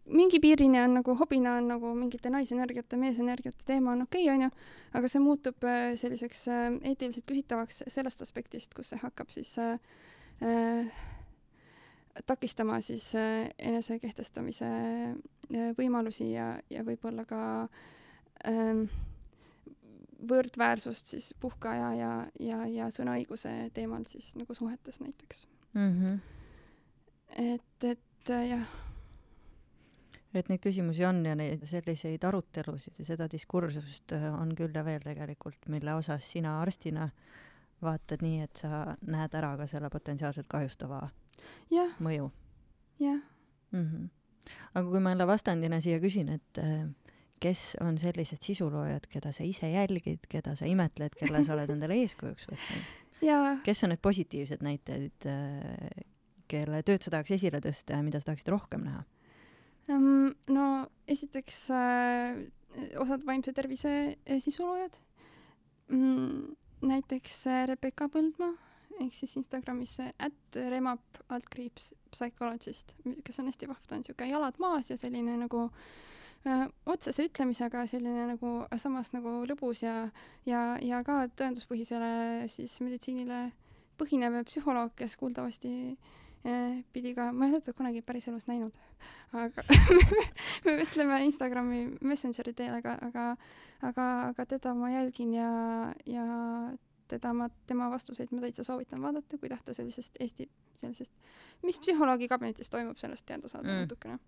[0.07, 4.49] mingi piirini on nagu hobina on nagu mingite naisenergiate, meesenergiate teema on okei okay,, onju,
[4.99, 9.79] aga see muutub äh, selliseks äh, eetiliselt küsitavaks sellest aspektist, kus see hakkab siis äh,
[10.43, 11.05] äh,
[12.25, 17.41] takistama siis äh, enesekehtestamise äh, võimalusi ja, ja võib-olla ka
[18.47, 18.87] ähm,
[20.27, 25.93] võrdväärsust siis puhkeaja ja, ja, ja sõnaõiguse teemal siis nagu suhetes näiteks mm.
[25.93, 26.19] -hmm.
[27.53, 28.67] et, et äh, jah.
[30.33, 35.01] et neid küsimusi on ja neid selliseid arutelusid ja seda diskursust on küll ja veel
[35.05, 37.09] tegelikult, mille osas sina arstina
[37.81, 41.07] vaatad nii, et sa näed ära ka selle potentsiaalselt kahjustava.
[41.99, 42.31] Mõju.
[42.99, 43.19] jah
[43.71, 43.83] mm.
[43.83, 44.07] -hmm.
[44.73, 46.87] aga kui ma jälle vastandina siia küsin, et äh,
[47.39, 51.99] kes on sellised sisuloojad, keda sa ise jälgid, keda sa imetled, kelle sa oled endale
[52.01, 52.95] eeskujuks võtnud
[53.63, 56.05] kes on need positiivsed näited, äh,
[56.47, 59.03] kelle tööd sa tahaks esile tõsta ja mida sa tahaksid rohkem näha
[59.87, 60.67] no
[61.07, 62.39] esiteks äh,
[62.99, 64.99] osad vaimse tervise äh, sisuloojad
[65.89, 66.55] mm,.
[66.87, 68.53] näiteks Rebecca Põldmaa
[69.03, 74.59] ehk siis Instagramis at remap altkriips psychologist, kes on hästi vahva, ta on siuke jalad
[74.63, 79.95] maas ja selline nagu öö, otsese ütlemisega selline nagu samas nagu lõbus ja,
[80.47, 83.47] ja, ja ka tõenduspõhisele siis meditsiinile
[83.97, 85.71] põhinev psühholoog, kes kuuldavasti
[86.45, 88.75] eh, pidi ka, ma ei ole teda kunagi päris elus näinud,
[89.33, 89.65] aga
[90.65, 93.29] me vestleme Instagrami Messengeri teel, aga, aga,
[93.89, 95.49] aga, aga teda ma jälgin ja,
[96.05, 96.27] ja
[97.07, 101.13] teda ma, tema vastuseid ma täitsa soovitan vaadata, kui tahta sellisest Eesti, sellisest,
[101.63, 103.85] mis psühholoogi kabinetis toimub, sellest teada saada mm.
[103.85, 104.19] natukene.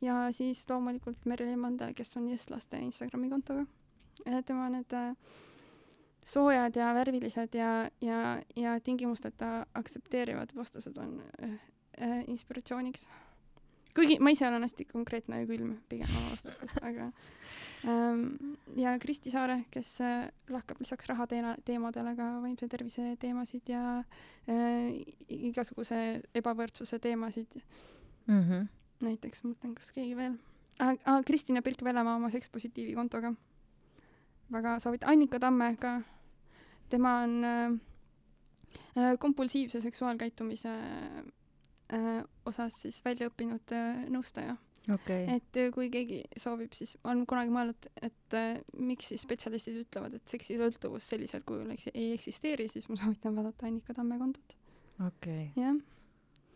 [0.00, 3.66] ja siis loomulikult Merilin Mandel, kes on Yes laste Instagrami kontoga.
[4.46, 5.16] tema need äh,
[6.24, 11.50] soojad ja värvilised ja, ja, ja tingimusteta aktsepteerivad vastused on äh,
[12.02, 13.08] äh, inspiratsiooniks.
[13.96, 17.10] Kuigi ma ise olen hästi konkreetne ja külm pigem oma vastustes, aga
[17.84, 23.72] Ehm, ja Kristi Saare, kes äh, lahkab lisaks raha teema, teemadele ka vaimse tervise teemasid
[23.72, 24.02] ja
[24.44, 25.00] äh,
[25.32, 27.56] igasuguse ebavõrdsuse teemasid
[28.26, 28.42] mm.
[28.42, 28.66] -hmm.
[29.06, 30.36] näiteks, mõtlen, kas keegi veel
[30.78, 30.92] ah,.
[31.04, 33.32] Ah, Kristina Pirk-Vellemaa oma sekspositiivi kontoga.
[34.52, 36.02] väga soovitan, Annika Tamme ka,
[36.88, 37.72] tema on äh,
[38.96, 41.24] äh kompulsiivse seksuaalkäitumise äh,
[42.46, 44.56] osas siis välja õppinud äh, nõustaja
[44.94, 45.26] okay..
[45.36, 50.16] et äh, kui keegi soovib, siis olen kunagi mõelnud, et äh, miks siis spetsialistid ütlevad,
[50.18, 54.56] et seksisõltuvus sellisel kujul eks, ei eksisteeri, siis ma soovitan vaadata Annika Tamme kontot.
[55.06, 55.64] okei okay..
[55.64, 55.80] jah.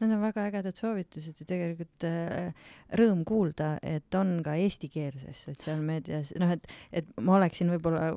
[0.00, 6.32] Need on väga ägedad soovitused ja tegelikult äh, rõõm kuulda, et on ka eestikeelses sotsiaalmeedias,
[6.42, 8.08] noh, et, et ma oleksin võib-olla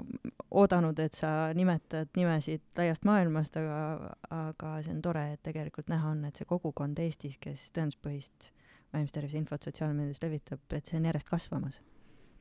[0.57, 6.15] oodanud, et sa nimetad nimesid laiast maailmast, aga, aga see on tore, et tegelikult näha
[6.15, 8.51] on, et see kogukond Eestis, kes tõenduspõhist
[8.95, 11.81] vaimse tervise infot sotsiaalmeedias levitab, et see on järjest kasvamas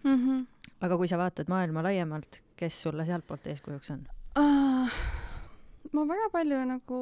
[0.07, 0.17] mm.
[0.27, 0.47] -hmm.
[0.81, 4.07] aga kui sa vaatad maailma laiemalt, kes sulle sealtpoolt eeskujuks on
[4.39, 4.91] uh,?
[5.93, 7.01] ma väga palju nagu,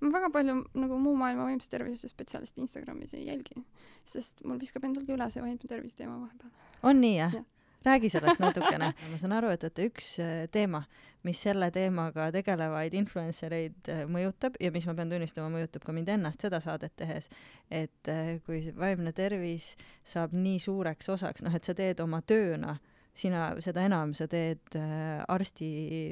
[0.00, 3.64] ma väga palju nagu muu maailma vaimse tervise spetsialiste Instagramis ei jälgi,
[4.04, 6.50] sest mul viskab endalgi üle see vaimse tervise teema vahepeal.
[6.82, 7.44] on nii jah ja.?
[7.84, 8.92] räägi sellest natukene.
[9.10, 10.82] ma saan aru, et, et üks äh, teema,
[11.26, 15.94] mis selle teemaga tegelevaid influencer eid äh, mõjutab ja mis ma pean tunnistama, mõjutab ka
[15.96, 17.28] mind ennast seda saadet tehes,
[17.70, 22.78] et äh, kui vaimne tervis saab nii suureks osaks, noh, et sa teed oma tööna
[23.14, 24.74] sina, seda enam sa teed
[25.30, 25.68] arsti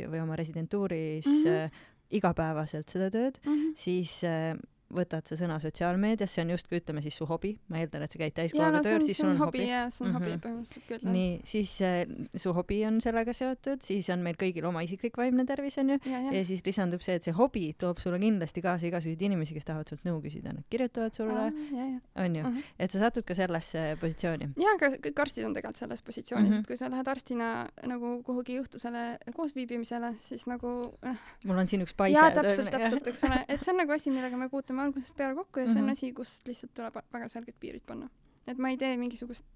[0.07, 1.81] või oma residentuuris mm -hmm.
[2.13, 3.75] Igapäevaselt seda tööd mm, -hmm.
[3.77, 4.55] siis äh,
[4.93, 8.21] võtad sa sõna sotsiaalmeedias, see on justkui ütleme siis su hobi, ma eeldan, et sa
[8.21, 9.65] käid täiskohaga no, tööl, siis sul on hobi.
[9.69, 11.09] jaa, see on hobi põhimõtteliselt küll.
[11.17, 12.03] nii, siis äh,
[12.45, 16.21] su hobi on sellega seotud, siis on meil kõigil oma isiklik vaimne tervis onju ja,
[16.29, 16.35] ja.
[16.39, 19.93] ja siis lisandub see, et see hobi toob sulle kindlasti kaasa igasuguseid inimesi, kes tahavad
[19.93, 22.61] sult nõu küsida, nad kirjutavad sulle, onju, mhm.
[22.79, 24.53] et sa satud ka sellesse positsiooni.
[24.61, 26.67] jaa, aga kõik arstid on tegelikult selles positsioonis mm, -hmm.
[26.67, 27.51] et kui sa lähed arstina
[27.89, 31.19] nagu kuhugi juhtusele koosviibimisele, siis nagu äh,
[31.49, 32.19] mul on siin üks paise.
[32.19, 35.35] jaa, täpselt, täpselt, eks ole, et see on nagu asi, millega me puutume algusest peale
[35.39, 35.93] kokku ja see on mm -hmm.
[35.93, 38.09] asi, kus lihtsalt tuleb väga selged piirid panna.
[38.47, 39.47] et ma ei tee mingisugust,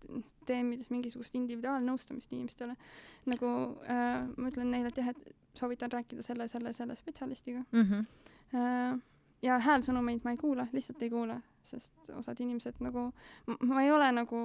[0.46, 2.76] teen mingisugust individuaalnõustamist inimestele.
[3.26, 3.46] nagu
[3.90, 7.82] äh, ma ütlen neile, et jah, et soovitan rääkida selle, selle, selle spetsialistiga mm.
[7.82, 8.06] -hmm.
[8.54, 9.00] Äh,
[9.42, 13.10] ja häälsõnumeid ma ei kuula, lihtsalt ei kuula, sest osad inimesed nagu,
[13.60, 14.40] ma ei ole nagu,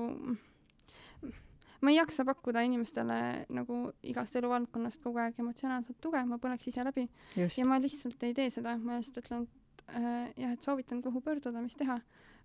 [1.81, 3.19] ma ei jaksa pakkuda inimestele
[3.49, 7.07] nagu igast eluvaldkonnast kogu aeg emotsionaalset tuge, ma põleks ise läbi.
[7.37, 9.60] ja ma lihtsalt ei tee seda, ma lihtsalt ütlen, et
[9.93, 11.99] jah, et soovitan, kuhu pöörduda, mis teha.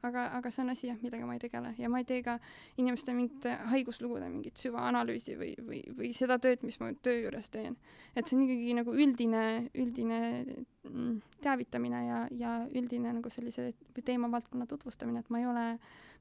[0.05, 1.71] Aga, aga see on asi jah, millega ma ei tegele.
[1.81, 2.37] Ja ma ei tee ka
[2.79, 7.79] inimeste mingite haiguslugude mingit süvaanalüüsi või, või, või seda tööd, mis ma töö juures teen.
[8.15, 9.43] et see on ikkagi nagu üldine,
[9.75, 15.67] üldine mm, teavitamine ja, ja üldine nagu sellise teemavaldkonna tutvustamine, et ma ei ole,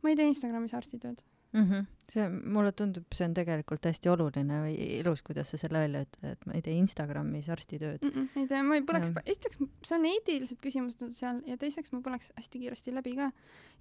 [0.02, 1.22] ma ei tee Instagramis arstitööd
[1.56, 1.66] mm.
[1.66, 1.86] -hmm.
[2.12, 6.32] see, mulle tundub, see on tegelikult hästi oluline või ilus, kuidas sa selle välja ütled,
[6.36, 8.16] et ma ei tee Instagramis arstitööd mm.
[8.16, 12.02] -mm, ei tee, ma ei põleks, esiteks see on eetilised küsimused seal ja teiseks ma
[12.06, 13.32] põleks hästi kiiresti läbi ka.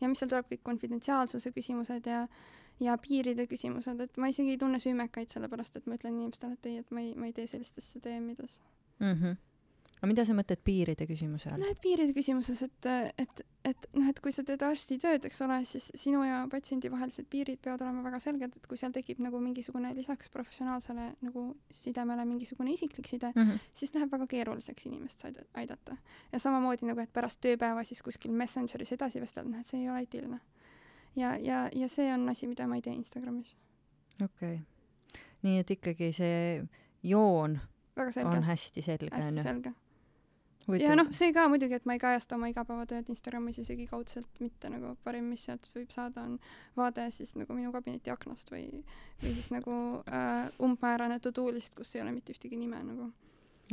[0.01, 2.27] ja mis seal tuleb, kõik konfidentsiaalsuse küsimused ja
[2.83, 6.66] ja piiride küsimused, et ma isegi ei tunne süümekaid, sellepärast et ma ütlen inimestele, et
[6.66, 8.61] ei, et ma ei, ma ei tee sellistesse teemides
[8.99, 9.12] mm.
[9.12, 9.37] -hmm
[10.05, 11.62] aga mida sa mõtled piiride küsimuse all?
[11.62, 12.88] no et piiride küsimuses, et,
[13.22, 17.28] et, et noh, et kui sa teed arstitööd, eks ole, siis sinu ja patsiendi vahelised
[17.32, 22.26] piirid peavad olema väga selged, et kui seal tekib nagu mingisugune lisaks professionaalsele nagu sidemele
[22.28, 23.68] mingisugune isiklik side mm, -hmm.
[23.72, 25.24] siis läheb väga keeruliseks inimest
[25.55, 25.96] aidata.
[26.32, 29.88] ja samamoodi nagu, et pärast tööpäeva siis kuskil Messengeris edasi vestelda, noh, et see ei
[29.88, 30.40] ole eetiline.
[31.16, 33.57] ja, ja, ja see on asi, mida ma ei tee Instagramis.
[34.24, 35.22] okei okay..
[35.42, 36.66] nii et ikkagi see
[37.02, 37.61] joon
[37.96, 38.36] väga selge.
[38.36, 39.26] on hästi selge, on ju?
[39.26, 39.74] hästi selge
[40.81, 44.71] ja noh, see ka muidugi, et ma ei kajasta oma igapäevatööd Instagramis isegi kaudselt mitte
[44.73, 46.39] nagu parim, mis sealt võib saada, on
[46.79, 48.67] vaade siis nagu minu kabineti aknast või,
[49.23, 49.77] või siis nagu
[50.09, 53.11] äh, umbmäärane to-do list, kus ei ole mitte ühtegi nime nagu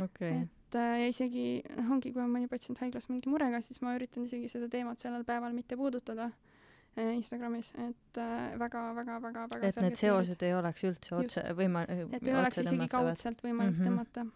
[0.02, 0.44] okay..
[0.44, 3.96] et äh, ja isegi noh, ongi, kui on mõni patsient haiglas mingi murega, siis ma
[3.98, 6.28] üritan isegi seda teemat sellel päeval mitte puudutada
[6.96, 8.20] äh, Instagramis, et
[8.60, 10.50] väga-väga-väga-väga äh, et need seosed piirid.
[10.50, 11.86] ei oleks üldse otse võima-.
[11.88, 13.88] et ei oleks isegi kaudselt võimalik mm -hmm.
[13.88, 14.28] tõmmata.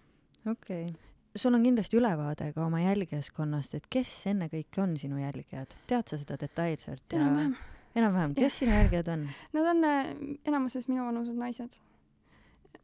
[0.56, 5.76] okei okay sul on kindlasti ülevaade ka oma jälgijaskonnast, et kes ennekõike on sinu jälgijad,
[5.86, 7.04] tead sa seda detailselt?
[7.12, 7.56] enam-vähem.
[7.94, 8.58] enam-vähem, kes ja.
[8.58, 9.26] sinu jälgijad on?
[9.56, 10.10] Nad on äh,
[10.46, 11.80] enamuses minuvanused naised.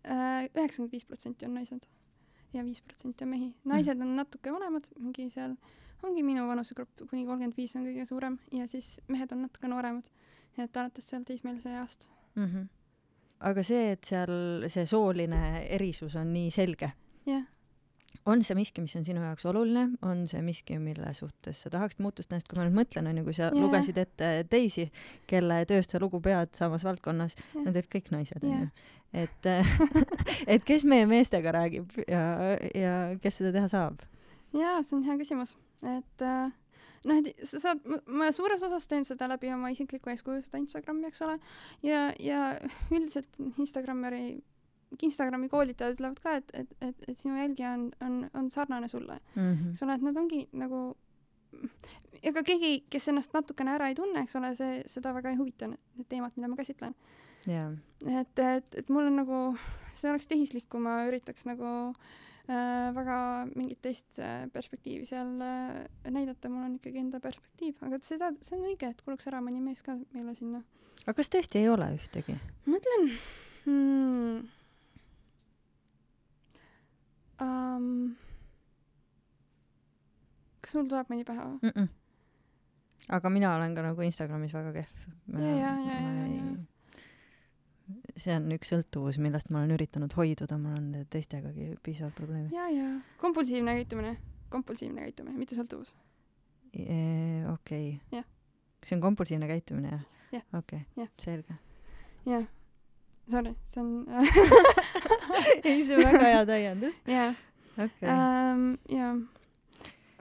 [0.02, 1.86] Äh, üheksakümmend viis protsenti on naised
[2.52, 3.54] ja viis protsenti on mehi.
[3.64, 4.02] naised mm.
[4.02, 5.56] on natuke vanemad, mingi seal,
[6.02, 10.08] ongi minu vanusegrupp kuni kolmkümmend viis on kõige suurem ja siis mehed on natuke nooremad.
[10.58, 12.44] et alates seal teismelise east mm.
[12.44, 12.68] -hmm.
[13.40, 16.92] aga see, et seal see sooline erisus on nii selge?
[17.26, 17.50] jah yeah
[18.26, 22.02] on see miski, mis on sinu jaoks oluline, on see miski, mille suhtes sa tahaksid
[22.04, 23.58] muutust näha, sest kui ma nüüd mõtlen, onju, kui sa yeah.
[23.64, 24.88] lugesid ette teisi,
[25.30, 28.70] kelle tööst sa lugu pead samas valdkonnas yeah., nad olid kõik naised, onju.
[29.24, 29.50] et
[30.56, 32.24] et kes meie meestega räägib ja,
[32.78, 34.02] ja kes seda teha saab?
[34.56, 36.52] jaa, see on hea küsimus, et äh,
[37.08, 41.08] noh, et sa saad, ma suures osas teen seda läbi oma isikliku eeskuju, seda Instagrami,
[41.10, 41.38] eks ole,
[41.86, 42.44] ja, ja
[42.92, 44.38] üldiselt Instagrammeri
[45.02, 49.18] Instagrami koolitajad ütlevad ka, et, et, et, et sinu jälgija on, on, on sarnane sulle
[49.34, 49.40] mm.
[49.42, 49.70] -hmm.
[49.70, 50.82] eks ole, et nad ongi nagu,
[52.22, 55.68] ega keegi, kes ennast natukene ära ei tunne, eks ole, see, seda väga ei huvita,
[55.68, 56.94] need teemad, mida ma käsitlen
[57.46, 57.72] yeah..
[58.06, 59.40] et, et, et mul on nagu,
[59.92, 61.66] see oleks tehislik, kui ma üritaks nagu
[62.48, 63.18] äh, väga
[63.54, 68.58] mingit teist äh, perspektiivi seal äh, näidata, mul on ikkagi enda perspektiiv, aga seda, see
[68.58, 70.62] on õige, et kuluks ära mõni mees ka meile sinna.
[71.04, 72.38] aga kas tõesti ei ole ühtegi?
[72.66, 73.14] mõtlen
[73.66, 74.42] hmm
[77.40, 78.14] um,.
[80.60, 81.72] kas sul tuleb mõni pähe või mm?
[81.74, 81.88] -mm.
[83.18, 85.08] aga mina olen ka nagu Instagramis väga kehv.
[85.38, 87.96] ja, ja, ja, ja, ja.
[88.16, 92.48] see on üks sõltuvus, millest ma olen üritanud hoiduda, mul on teistegagi piisavalt probleeme.
[92.54, 92.88] ja, ja
[93.22, 94.16] kompulsiivne käitumine,
[94.48, 95.96] kompulsiivne käitumine, mitte sõltuvus.
[96.72, 98.24] okei okay..
[98.82, 100.42] see on kompulsiivne käitumine jah ja.?
[100.58, 101.08] okei okay.
[101.18, 101.54] selge.
[102.26, 102.46] jah
[103.30, 104.06] sorry, see on
[105.64, 107.00] ei, see on väga hea täiendus.
[107.16, 107.36] jah.
[107.76, 108.08] okei.
[108.08, 109.12] Ähm, jaa.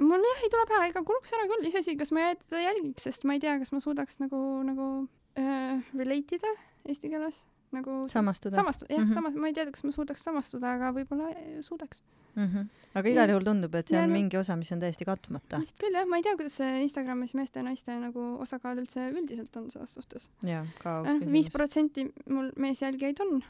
[0.01, 3.25] mul jah ei tule pähe, ega kuluks ära küll, iseasi, kas ma teda jälgiks, sest
[3.27, 4.91] ma ei tea, kas ma suudaks nagu, nagu
[5.39, 6.53] äh, relate ida
[6.89, 7.43] eesti keeles
[7.75, 8.55] nagu samastuda.
[8.55, 9.13] samastuda, jah mm, -hmm.
[9.13, 11.31] samas, ma ei tea, kas ma suudaks samastuda, aga võib-olla
[11.65, 12.03] suudaks
[12.35, 12.47] mm.
[12.47, 12.67] -hmm.
[12.99, 15.59] aga igal juhul tundub, et see ja, on no, mingi osa, mis on täiesti katmata.
[15.63, 19.09] vist küll jah, ma ei tea, kuidas see Instagramis meeste ja naiste nagu osakaal üldse
[19.11, 20.29] üldiselt on selles suhtes.
[20.43, 21.33] jaa, ka aus küsimus.
[21.37, 23.43] viis protsenti mul meesjälgijaid on.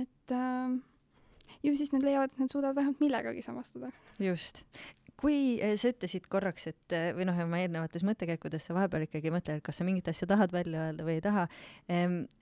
[0.00, 0.78] et äh,
[1.62, 3.92] ju siis nad leiavad, et nad suudavad vähemalt millegagi samastuda.
[4.18, 4.64] just
[5.20, 9.32] kui eh, sa ütlesid korraks, et eh, või noh, oma eelnevates mõttekäikudes sa vahepeal ikkagi
[9.34, 11.46] mõtled, kas sa mingit asja tahad välja öelda või ei taha,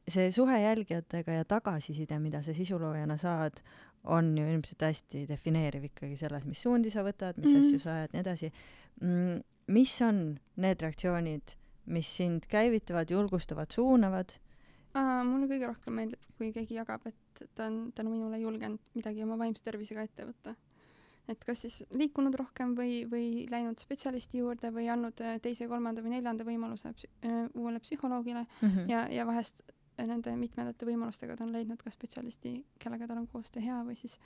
[0.09, 3.63] see suhe jälgijatega ja tagasiside, mida sa sisuloojana saad,
[4.09, 7.67] on ju ilmselt hästi defineeriv ikkagi selles, mis suundi sa võtad, mis mm -hmm.
[7.67, 8.53] asju sa ajad, nii edasi.
[9.03, 9.41] Mm,
[9.75, 10.21] mis on
[10.57, 11.57] need reaktsioonid,
[11.87, 14.33] mis sind käivitavad, julgustavad, suunavad
[14.95, 15.25] uh,?
[15.25, 19.39] mulle kõige rohkem meeldib, kui keegi jagab, et ta on tänu minule julgenud midagi oma
[19.39, 20.55] vaimse tervisega ette võtta.
[21.29, 26.05] Et kas siis liikunud rohkem või, või läinud spetsialisti juurde või andnud äh, teise, kolmanda
[26.05, 28.89] või neljanda võimaluse psü uh, uuele psühholoogile mm -hmm.
[28.91, 29.63] ja, ja vahest
[29.99, 34.19] nende mitmendate võimalustega ta on leidnud ka spetsialisti, kellega tal on koostöö hea või siis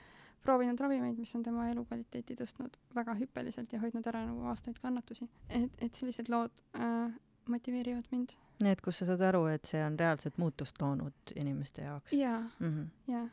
[0.42, 5.28] proovinud ravimeid, mis on tema elukvaliteeti tõstnud väga hüppeliselt ja hoidnud ära nagu aastaid kannatusi.
[5.48, 7.12] et, et sellised lood äh,
[7.46, 8.36] motiveerivad mind.
[8.62, 12.12] Need, kus sa saad aru, et see on reaalselt muutust loonud inimeste jaoks?
[12.12, 12.86] jaa -hmm.
[13.08, 13.28] jaa.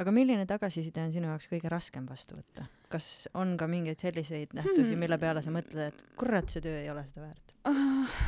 [0.00, 2.66] Aga milline tagasiside on sinu jaoks kõige raskem vastu võtta?
[2.92, 6.80] kas on ka mingeid selliseid nähtusi hmm., mille peale sa mõtled, et kurat, see töö
[6.82, 8.20] ei ole seda väärt uh,?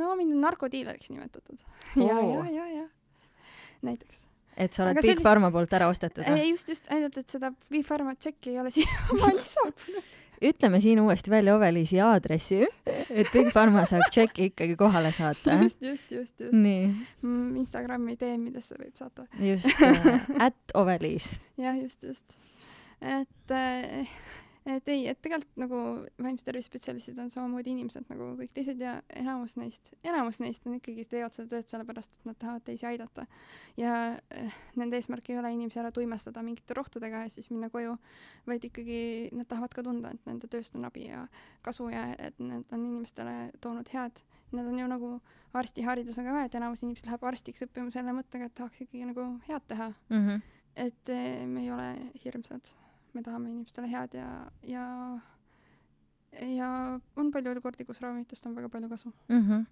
[0.00, 2.06] no mind on narkodiileriks nimetatud oh..
[2.08, 2.86] ja, ja, ja, ja
[3.86, 6.50] näiteks et sa oled Big Pharma poolt ära ostetud või?
[6.50, 11.30] just, just, ainult et seda Big Pharma tšekki ei ole siiamaani saabunud ütleme siin uuesti
[11.30, 12.62] välja Oveliisi aadressi,
[13.10, 15.58] et Big Pharma saaks tšeki ikkagi kohale saata.
[15.62, 16.52] just, just, just, just.
[16.52, 16.86] nii
[17.22, 17.56] mm,.
[17.62, 19.26] Instagrami DM-idesse võib saata.
[19.40, 21.36] just äh,, at Oveliis.
[21.56, 22.38] jah, just, just.
[23.00, 24.08] et äh,
[24.66, 25.80] et ei, et tegelikult nagu
[26.22, 30.74] vaimse tervise spetsialistid on samamoodi inimesed nagu kõik teised ja enamus neist, enamus neist on
[30.78, 33.26] ikkagi, teevad seda tööd sellepärast, et nad tahavad teisi aidata.
[33.78, 33.92] ja
[34.34, 37.94] eh, nende eesmärk ei ole inimesi ära tuimestada mingite rohtudega ja siis minna koju,
[38.46, 39.00] vaid ikkagi
[39.38, 41.26] nad tahavad ka tunda, et nende tööst on abi ja
[41.62, 44.24] kasu ja et need on inimestele toonud head.
[44.54, 45.12] Need on ju nagu
[45.58, 49.70] arstiharidusega ka, et enamus inimesi läheb arstiks õppima selle mõttega, et tahaks ikkagi nagu head
[49.70, 50.26] teha mm.
[50.26, 50.42] -hmm.
[50.86, 51.88] et eh, me ei ole
[52.24, 52.74] hirmsad
[53.16, 54.28] me tahame inimestele head ja,
[54.66, 54.84] ja,
[56.52, 56.70] ja
[57.16, 59.42] on palju olukordi, kus ravimitest on väga palju kasu mm.
[59.42, 59.66] -hmm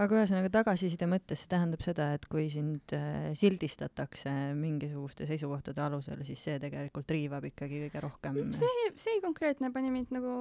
[0.00, 6.22] aga ühesõnaga tagasiside mõttes see tähendab seda, et kui sind äh, sildistatakse mingisuguste seisukohtade alusel,
[6.24, 8.38] siis see tegelikult riivab ikkagi kõige rohkem.
[8.56, 10.32] see, see konkreetne pani mind nagu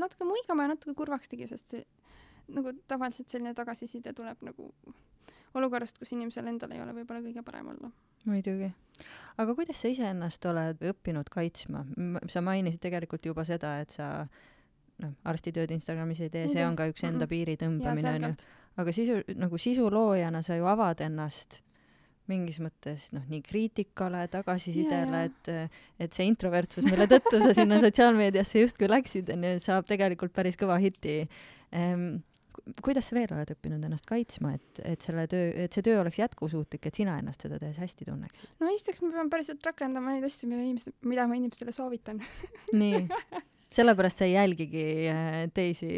[0.00, 1.82] natuke muigama ja natuke kurvaks tegi, sest see
[2.52, 4.70] nagu tavaliselt selline tagasiside tuleb nagu
[5.58, 7.92] olukorrast, kus inimesel endal ei ole võib-olla kõige parem olla
[8.28, 8.70] muidugi.
[9.40, 11.84] aga kuidas sa iseennast oled õppinud kaitsma?
[12.30, 14.12] sa mainisid tegelikult juba seda, et sa
[15.02, 18.32] noh, arstitööd Instagramis ei tee, see on ka üks enda piiri tõmbamine onju.
[18.82, 21.62] aga sisu, nagu sisuloojana sa ju avad ennast
[22.30, 25.72] mingis mõttes noh, nii kriitikale, tagasisidele, et,
[26.06, 30.78] et see introvertsus, mille tõttu sa sinna sotsiaalmeediasse justkui läksid, onju, saab tegelikult päris kõva
[30.80, 31.24] hiti
[31.74, 32.22] ehm,
[32.84, 36.20] kuidas sa veel oled õppinud ennast kaitsma, et, et selle töö, et see töö oleks
[36.20, 38.52] jätkusuutlik, et sina ennast seda tehes hästi tunneksid?
[38.62, 42.22] no esiteks ma pean päriselt rakendama neid asju, mida inimesed, mida ma inimestele soovitan
[42.72, 43.06] nii
[43.72, 45.88] sellepärast sa ei jälgigi äh, teisi,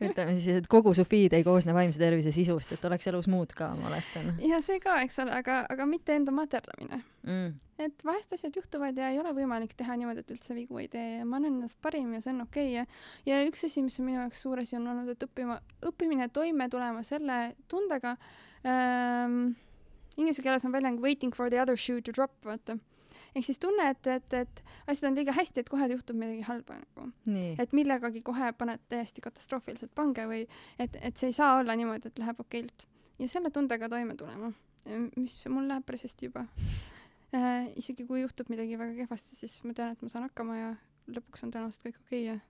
[0.00, 3.54] ütleme siis, et kogu su feed ei koosne vaimse tervise sisust, et oleks elus muud
[3.56, 4.32] ka, ma oletan.
[4.44, 7.50] ja see ka, eks ole, aga, aga mitte enda materdamine mm..
[7.86, 11.20] et vahest asjad juhtuvad ja ei ole võimalik teha niimoodi, et üldse vigu ei tee
[11.20, 12.86] ja ma annan ennast parim ja see on okei okay.
[13.26, 15.60] ja, ja üks asi, mis on minu jaoks suur asi, on olnud, et õppima,
[15.90, 17.38] õppimine toime tulema selle
[17.70, 18.16] tundega
[18.66, 19.54] ähm,,
[20.16, 22.78] inglise keeles on väljend waiting for the other shoe to drop, vaata
[23.34, 26.78] ehk siis tunne, et, et, et asjad on liiga hästi, et kohe juhtub midagi halba
[26.78, 27.08] nagu.
[27.58, 30.44] et millegagi kohe paned täiesti katastroofiliselt pange või
[30.78, 32.86] et, et see ei saa olla niimoodi, et läheb okeilt.
[33.18, 34.52] ja selle tundega toime tulema,
[35.16, 36.46] mis mul läheb päris hästi juba
[37.34, 37.70] äh,.
[37.76, 40.72] isegi kui juhtub midagi väga kehvasti, siis ma tean, et ma saan hakkama ja
[41.10, 42.40] lõpuks on tõenäoliselt kõik okei ja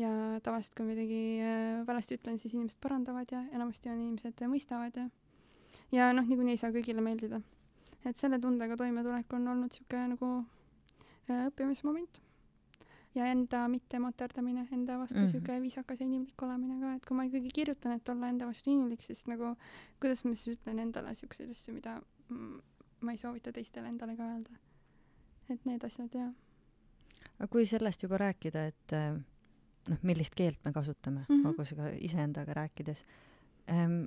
[0.00, 4.96] ja tavaliselt, kui midagi äh, valesti ütlen, siis inimesed parandavad ja enamasti on inimesed mõistavad
[4.96, 5.08] ja
[5.92, 7.42] ja noh, niikuinii ei saa kõigile meeldida
[8.04, 10.32] et selle tundega toimetulek on olnud niisugune nagu
[11.30, 12.20] äh, õppimismoment.
[13.14, 15.62] ja enda mitte materdamine, enda vastu niisugune mm -hmm.
[15.62, 19.00] viisakas ja inimlik olemine ka, et kui ma ikkagi kirjutan, et olla enda vastu inimlik,
[19.02, 19.56] siis nagu
[20.00, 22.00] kuidas ma siis ütlen endale niisuguseid asju, mida
[23.00, 24.50] ma ei soovita teistele endale ka öelda.
[25.50, 26.32] et need asjad, jah.
[27.38, 29.18] aga kui sellest juba rääkida, et äh,
[29.88, 31.48] noh, millist keelt me kasutame mm, -hmm.
[31.48, 33.04] olgu see ka iseendaga rääkides
[33.68, 34.04] ähm,,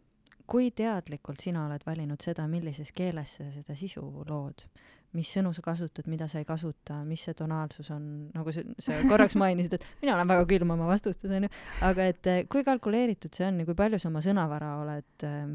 [0.49, 4.65] kui teadlikult sina oled valinud seda, millises keeles sa seda sisu lood,
[5.13, 8.97] mis sõnu sa kasutad, mida sa ei kasuta, mis see tonaalsus on, nagu sa, sa
[9.09, 11.51] korraks mainisid, et mina olen väga külm oma vastustes onju,
[11.89, 15.45] aga et eh, kui kalkuleeritud see on ja kui palju sa oma sõnavara oled äh,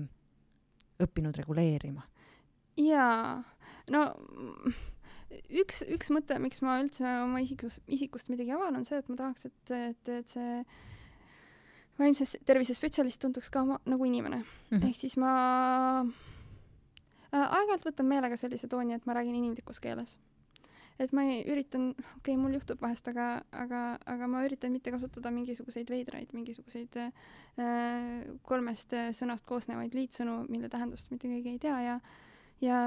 [1.05, 2.07] õppinud reguleerima?
[2.79, 3.41] jaa,
[3.91, 4.03] no
[5.51, 9.19] üks, üks mõte, miks ma üldse oma isikus, isikust midagi avan, on see, et ma
[9.19, 10.63] tahaks, et, et, et see
[11.99, 14.79] vaimse tervise spetsialist tunduks ka ma, nagu inimene mm.
[14.79, 14.89] -hmm.
[14.89, 15.33] ehk siis ma
[16.03, 20.19] äh, aeg-ajalt võtan meelega sellise tooni, et ma räägin inimlikus keeles.
[20.99, 24.91] et ma ei, üritan, okei okay,, mul juhtub vahest, aga, aga, aga ma üritan mitte
[24.91, 27.13] kasutada mingisuguseid veidraid, mingisuguseid äh,
[28.43, 32.01] kolmest sõnast koosnevaid liitsõnu, mille tähendust mitte keegi ei tea ja
[32.61, 32.79] ja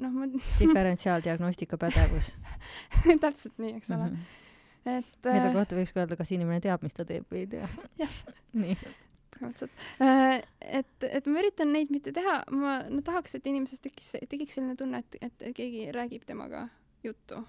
[0.00, 0.28] noh, ma
[0.62, 2.34] diferentsiaaldiagnostika pädevus
[3.24, 4.14] täpselt nii, eks ole mm.
[4.14, 4.48] -hmm
[4.86, 7.48] et mille äh, kohta võiks ka öelda, kas inimene teab, mis ta teeb või ei
[7.52, 7.66] tea.
[8.00, 8.14] jah,
[9.40, 9.86] põhimõtteliselt.
[10.04, 10.42] Äh,
[10.80, 14.76] et, et ma üritan neid mitte teha, ma no, tahaks, et inimesest tekiks, tekiks selline
[14.78, 16.66] tunne, et, et keegi räägib temaga
[17.04, 17.40] juttu.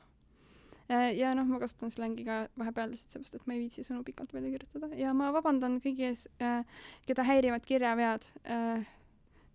[0.91, 4.05] Äh, ja noh, ma kasutan slängi ka vahepeal lihtsalt seepärast, et ma ei viitsi sõnu
[4.07, 4.91] pikalt välja kirjutada.
[4.99, 6.63] Ja ma vabandan kõigi ees, äh,
[7.09, 8.27] keda häirivad kirjavead,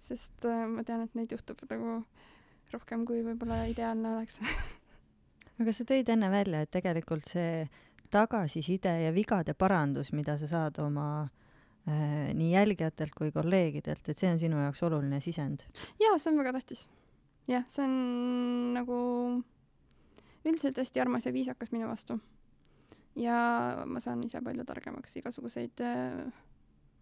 [0.06, 2.00] sest ma tean, et neid juhtub nagu
[2.72, 4.40] rohkem, kui võib-olla ideaalne oleks.
[5.60, 7.64] Aga sa tõid enne välja, et tegelikult see
[8.06, 11.46] tagasiside ja vigade parandus, mida sa saad oma äh,
[11.86, 15.62] Äh, nii jälgijatelt kui kolleegidelt, et see on sinu jaoks oluline sisend?
[16.02, 16.88] jaa, see on väga tähtis.
[17.46, 17.92] jah, see on
[18.74, 18.96] nagu
[20.42, 22.16] üldiselt hästi armas ja viisakas minu vastu.
[23.22, 23.36] ja
[23.86, 26.42] ma saan ise palju targemaks, igasuguseid, äh,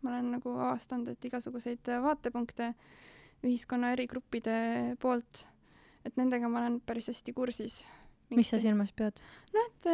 [0.04, 2.74] ma olen nagu avastanud, et igasuguseid vaatepunkte
[3.40, 4.58] ühiskonna eri gruppide
[5.00, 5.46] poolt,
[6.04, 7.86] et nendega ma olen päris hästi kursis.
[8.36, 9.24] mis sa silmas pead?
[9.56, 9.92] noh, et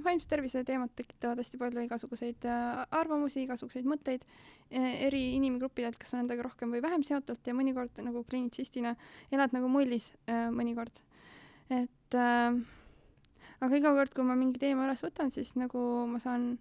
[0.00, 5.98] äh, vaimse tervise teemad tekitavad hästi palju igasuguseid äh, arvamusi, igasuguseid mõtteid e, eri inimgruppidelt,
[6.00, 8.94] kes on nendega rohkem või vähem seotult ja mõnikord nagu kliinitsistina
[9.34, 11.02] elad nagu mullis äh, mõnikord.
[11.70, 12.56] et äh,
[13.60, 16.52] aga iga kord, kui ma mingi teema üles võtan, siis nagu ma saan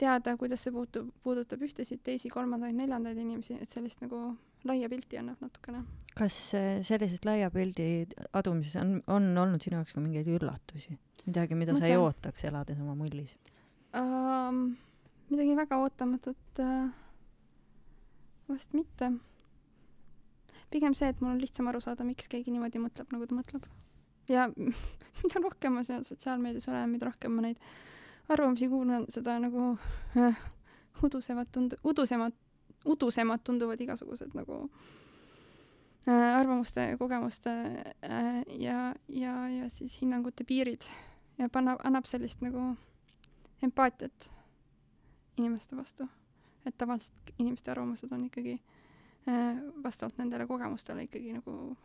[0.00, 4.34] teada, kuidas see puutub, puudutab ühtesid, teisi, kolmandaid, neljandaid inimesi, et sellist nagu
[4.68, 5.84] laia pilti annab natukene.
[6.16, 6.36] kas
[6.84, 10.96] sellisest laia pildi adumises on, on olnud sinu jaoks ka mingeid üllatusi?
[11.26, 11.82] Midagi, mida Mõtlen.
[11.82, 13.36] sa ei ootaks, elades oma mullis
[13.96, 14.76] um,?
[15.30, 16.90] midagi väga ootamatut uh,
[18.48, 19.10] vast mitte.
[20.70, 23.66] pigem see, et mul on lihtsam aru saada, miks keegi niimoodi mõtleb, nagu ta mõtleb.
[24.30, 24.46] ja
[25.22, 27.62] mida rohkem ma seal sotsiaalmeedias olen, mida rohkem ma neid
[28.28, 30.44] arvamusi kuulan, seda nagu uh,
[31.06, 32.34] udusevad tund-, udusemad,
[32.86, 37.54] udusemad tunduvad igasugused nagu uh, arvamuste, kogemuste
[38.62, 40.86] ja, ja, ja siis hinnangute piirid
[41.38, 42.74] ja panna, annab sellist nagu
[43.62, 44.30] empaatiat
[45.38, 46.08] inimeste vastu.
[46.66, 48.56] et tavaliselt inimeste arvamused on ikkagi
[49.28, 51.76] äh, vastavalt nendele kogemustele ikkagi nagu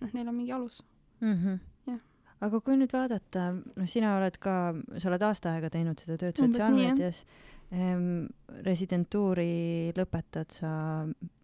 [0.00, 0.82] noh, neil on mingi alus
[1.20, 1.34] mm.
[1.34, 1.58] -hmm.
[1.86, 2.00] jah.
[2.40, 6.40] aga kui nüüd vaadata, noh, sina oled ka, sa oled aasta aega teinud seda tööd
[6.40, 7.24] sotsiaalmeedias
[7.70, 8.26] ehm,.
[8.66, 10.72] residentuuri lõpetad sa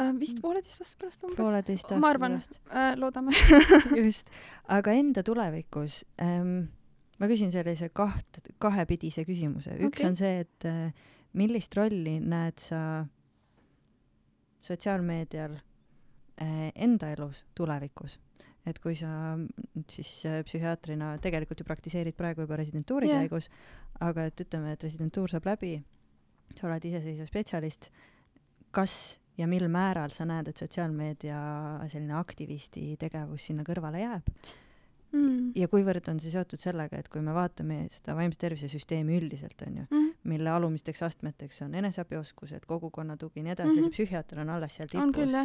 [0.00, 0.14] äh,?
[0.20, 1.42] vist pooleteist aasta pärast umbes.
[1.42, 3.36] pooleteist aasta ma arvan äh,, loodame
[4.06, 4.32] just,
[4.78, 6.66] aga enda tulevikus ähm,
[7.20, 9.76] ma küsin sellise kaht, kahepidise küsimuse.
[9.80, 10.10] üks okay.
[10.10, 11.06] on see, et äh,
[11.36, 12.80] millist rolli näed sa
[14.66, 18.18] sotsiaalmeedial äh, enda elus tulevikus?
[18.66, 19.36] et kui sa
[19.86, 23.22] siis äh, psühhiaatrina tegelikult ju praktiseerid praegu juba residentuuri yeah.
[23.22, 23.46] käigus,
[24.02, 25.76] aga et ütleme, et residentuur saab läbi,
[26.58, 27.92] sa oled iseseisev spetsialist,
[28.74, 31.38] kas ja mil määral sa näed, et sotsiaalmeedia
[31.92, 34.34] selline aktivisti tegevus sinna kõrvale jääb?
[35.12, 35.52] Mm..
[35.58, 39.60] ja kuivõrd on see seotud sellega, et kui me vaatame seda vaimse tervise süsteemi üldiselt,
[39.66, 43.86] on ju mm., mille alumisteks astmeteks on eneseabioskused, kogukonna tugi, nii edasi mm, -hmm.
[43.86, 45.36] see psühhiaater on alles seal tipus.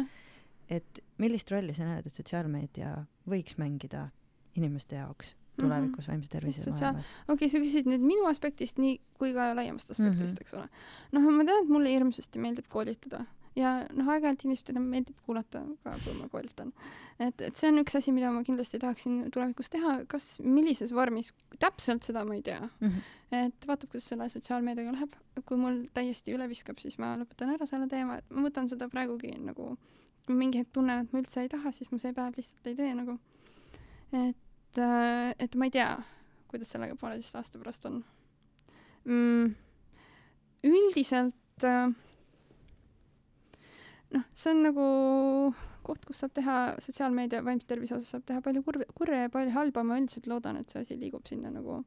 [0.70, 2.96] et millist rolli sa näed, et sotsiaalmeedia
[3.28, 4.08] võiks mängida
[4.56, 6.16] inimeste jaoks tulevikus mm -hmm.
[6.16, 7.06] vaimse tervise maailmas?
[7.28, 10.40] okei okay,, sa küsid nüüd minu aspektist nii kui ka laiemast aspektist mm, -hmm.
[10.40, 10.68] eks ole.
[11.12, 13.24] noh, ma tean, et mulle hirmsasti meeldib koolitada
[13.58, 16.72] ja noh, aeg-ajalt inimestele meeldib kuulata ka, kui ma koolitan.
[17.18, 21.32] et, et see on üks asi, mida ma kindlasti tahaksin tulevikus teha, kas, millises vormis,
[21.60, 22.88] täpselt seda ma ei tea mm.
[22.88, 23.42] -hmm.
[23.46, 25.16] et vaatab, kuidas selle sotsiaalmeediaga läheb,
[25.48, 28.88] kui mul täiesti üle viskab, siis ma lõpetan ära selle teema, et ma võtan seda
[28.92, 29.76] praegugi nagu,
[30.26, 32.78] kui mingi hetk tunnen, et ma üldse ei taha, siis ma see päev lihtsalt ei
[32.78, 33.18] tee nagu.
[34.12, 35.90] et, äh, et ma ei tea,
[36.48, 38.04] kuidas sellega pooleteist aasta pärast on
[39.04, 39.54] mm,.
[40.64, 41.92] üldiselt äh,
[44.12, 44.86] noh, see on nagu
[45.82, 49.54] koht, kus saab teha sotsiaalmeedia vaimse tervise osas saab teha palju kurve, kurja ja palju
[49.56, 51.80] halba, ma üldiselt loodan, et see asi liigub sinna nagu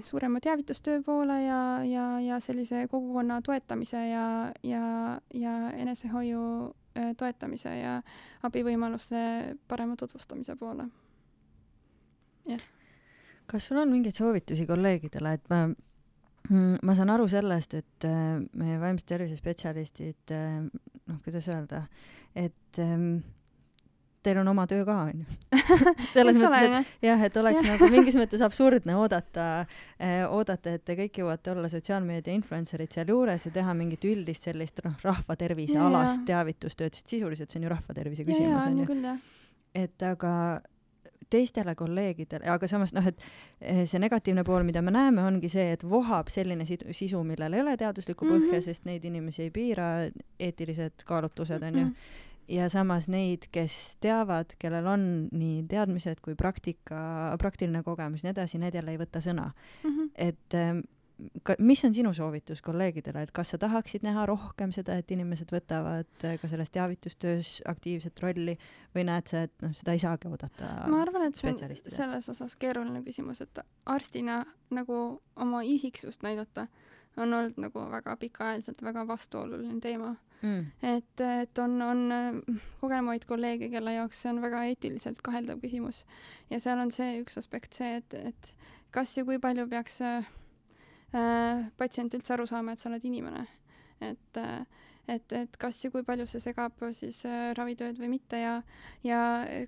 [0.00, 6.40] suurema teavitustöö poole ja, ja, ja sellise kogukonna toetamise ja, ja, ja enesehoiu
[6.98, 7.94] äh, toetamise ja
[8.42, 10.88] abivõimaluste parema tutvustamise poole.
[12.48, 12.60] jah.
[13.46, 15.62] kas sul on mingeid soovitusi kolleegidele, et ma
[16.50, 21.82] ma saan aru sellest, et äh, meie vaimse tervise spetsialistid, äh, noh, kuidas öelda,
[22.36, 23.18] et ähm,
[24.24, 25.26] teil on oma töö ka, onju.
[26.14, 30.96] selles mõttes, et jah, et oleks nagu mingis mõttes absurdne oodata eh,, oodata, et te
[30.98, 36.96] kõik jõuate olla sotsiaalmeedia influencer'id sealjuures ja teha mingit üldist sellist, noh, rahvatervise alast teavitustööd,
[36.96, 39.14] sest sisuliselt see on ju rahvatervise küsimus, onju.
[39.78, 40.32] et aga
[41.30, 43.20] teistele kolleegidele, aga samas noh, et
[43.60, 47.64] eh, see negatiivne pool, mida me näeme, ongi see, et vohab selline sisu, millel ei
[47.64, 48.48] ole teaduslikku mm -hmm.
[48.48, 49.88] põhja, sest neid inimesi ei piira
[50.38, 51.92] eetilised kaalutlused, onju mm.
[51.92, 55.02] -hmm ja samas neid, kes teavad, kellel on
[55.32, 59.50] nii teadmised kui praktika, praktiline kogemus ja nii edasi, need jälle ei võta sõna
[59.84, 59.90] mm.
[59.90, 60.10] -hmm.
[60.16, 60.82] et eh,
[61.42, 65.50] ka, mis on sinu soovitus kolleegidele, et kas sa tahaksid näha rohkem seda, et inimesed
[65.54, 68.54] võtavad ka selles teavitustöös aktiivset rolli
[68.94, 70.70] või näed sa, et noh, seda ei saagi oodata?
[70.90, 74.42] ma arvan, et see on selles osas keeruline küsimus, et arstina
[74.74, 75.00] nagu
[75.36, 76.68] oma isiksust näidata
[77.18, 80.66] on olnud nagu väga pikaajaliselt väga vastuoluline teema mm..
[80.82, 82.02] et, et on, on
[82.80, 86.04] kogenumaid kolleege, kelle jaoks see on väga eetiliselt kaheldav küsimus.
[86.50, 88.52] ja seal on see üks aspekt see, et, et
[88.94, 90.28] kas ja kui palju peaks äh,
[91.10, 93.46] patsient üldse aru saama, et sa oled inimene.
[94.00, 94.66] et äh,
[95.08, 98.54] et, et kas ja kui palju see segab siis äh, ravitööd või mitte ja
[99.06, 99.20] ja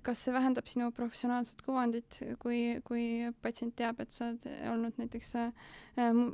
[0.05, 3.05] kas see vähendab sinu professionaalset kuvandit, kui, kui
[3.41, 5.71] patsient teab, et sa oled olnud näiteks äh,,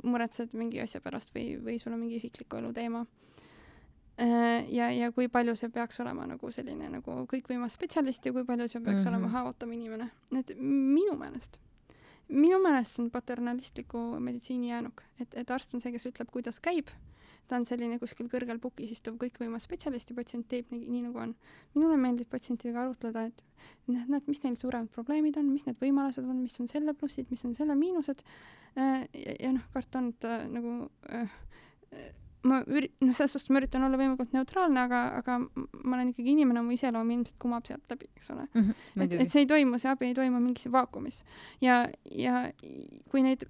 [0.02, 3.04] muretsed mingi asja pärast või, või sul on mingi isikliku elu teema
[4.20, 4.66] äh,.
[4.74, 8.68] ja, ja kui palju see peaks olema nagu selline nagu kõikvõimas spetsialist ja kui palju
[8.68, 9.14] see peaks mm -hmm.
[9.14, 11.60] olema haavatav inimene, et minu meelest
[12.28, 16.60] minu meelest see on paternalistliku meditsiini jäänuk, et, et arst on see, kes ütleb, kuidas
[16.60, 16.92] käib
[17.48, 21.22] ta on selline kuskil kõrgel pukis istuv kõikvõimas spetsialist ja patsient teeb nii, nii nagu
[21.22, 21.34] on.
[21.74, 23.42] minule meeldib patsientidega arutleda, et
[23.88, 27.30] näed, näed, mis neil suuremad probleemid on, mis need võimalused on, mis on selle plussid,
[27.32, 28.24] mis on selle miinused.
[28.76, 30.74] Äh, ja, ja noh, karta on, et äh, nagu
[31.12, 31.38] äh,
[32.48, 36.34] ma üri-, noh, selles suhtes ma üritan olla võimalikult neutraalne, aga, aga ma olen ikkagi
[36.36, 38.62] inimene, mu iseloom ilmselt kumab sealt läbi, eks ole mm.
[38.62, 41.24] -hmm, et, et see ei toimu, see abi ei toimu mingis vaakumis.
[41.64, 42.46] ja, ja
[43.12, 43.46] kui neid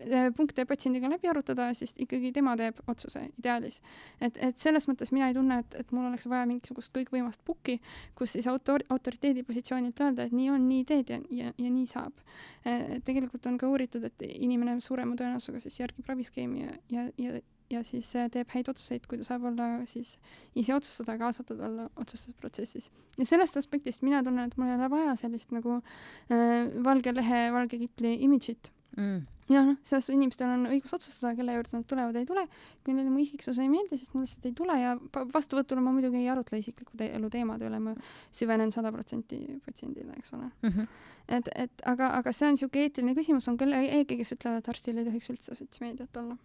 [0.00, 3.80] Äh, punkte patsiendiga läbi arutada, siis ikkagi tema teeb otsuse ideaalis.
[4.20, 7.76] et, et selles mõttes mina ei tunne, et, et mul oleks vaja mingisugust kõikvõimast pukki,
[8.16, 11.84] kus siis autor-, autoriteedi positsioonilt öelda, et nii on, nii teed ja, ja, ja nii
[11.90, 12.24] saab.
[12.64, 17.42] Äh, tegelikult on ka uuritud, et inimene suurema tõenäosusega siis järgib raviskeemi ja, ja, ja
[17.70, 20.16] ja siis teeb häid otsuseid, kui ta saab olla siis
[20.58, 22.90] ise otsustada, kaasatud olla otsustusprotsessis.
[23.18, 27.46] ja sellest aspektist mina tunnen, et mul ei ole vaja sellist nagu äh, valge lehe,
[27.54, 29.20] valge kitli imidžit mm.
[29.54, 32.44] ja noh, selles inimestel on õigus otsustada, kelle juurde nad tulevad, ei tule.
[32.84, 34.96] kui neile mu isiksus ei meeldi, siis nad lihtsalt ei tule ja
[35.34, 37.94] vastuvõtul ma muidugi ei arutle isikliku te elu teemade üle, ma
[38.34, 40.70] süvenen sada protsenti patsiendile, eks ole mm.
[40.70, 41.02] -hmm.
[41.38, 44.72] et, et aga, aga see on niisugune eetiline küsimus, on küll keegi, kes ütlevad, et
[44.74, 46.38] arstil ei tohiks üldse sotsmeediat olla.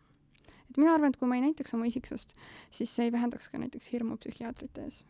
[0.75, 2.35] Et mina arvan, et kui ma ei näitaks oma isiksust,
[2.73, 5.05] siis see ei vähendaks ka näiteks hirmu psühhiaatrite ees.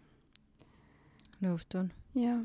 [1.41, 1.89] nõustun.
[2.15, 2.43] jah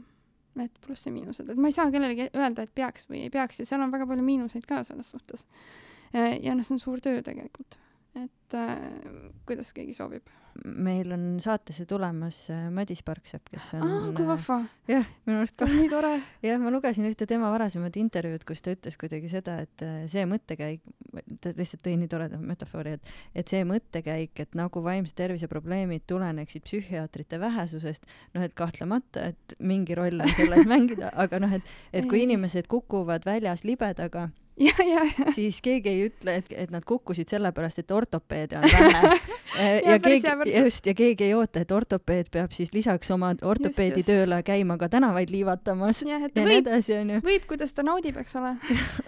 [0.58, 3.84] need plusse-miinused, et ma ei saa kellelegi öelda, et peaks või ei peaks ja seal
[3.84, 5.46] on väga palju miinuseid ka selles suhtes.
[6.12, 7.78] ja noh, see on suur töö tegelikult,
[8.18, 8.80] et äh,
[9.46, 10.26] kuidas keegi soovib
[10.64, 14.58] meil on saatesse tulemas äh, Madis Parksepp, kes on aa, kui vahva!
[14.60, 15.68] Äh, jah, minu arust ka.
[15.70, 16.12] nii tore!
[16.48, 20.26] jah, ma lugesin ühte tema varasemat intervjuud, kus ta ütles kuidagi seda, et äh, see
[20.28, 20.82] mõttekäik,
[21.40, 26.04] ta lihtsalt tõi nii toreda metafoori, et et see mõttekäik, et nagu vaimse tervise probleemid
[26.10, 31.74] tuleneksid psühhiaatrite vähesusest, noh, et kahtlemata, et mingi roll on selles mängida, aga noh, et,
[31.92, 34.28] et kui inimesed kukuvad väljas libedaga
[34.66, 35.32] ja, ja, ja.
[35.32, 39.98] siis keegi ei ütle, et, et nad kukkusid sellepärast, et ortopeede on vähe ja, ja
[40.02, 44.10] keegi, just, ja keegi ei oota, et ortopeed peab siis lisaks oma ortopeedi just, just.
[44.12, 47.22] tööle käima ka tänavaid liivatamas ja, ja nii edasi, onju.
[47.26, 48.54] võib, kuidas ta naudib, eks ole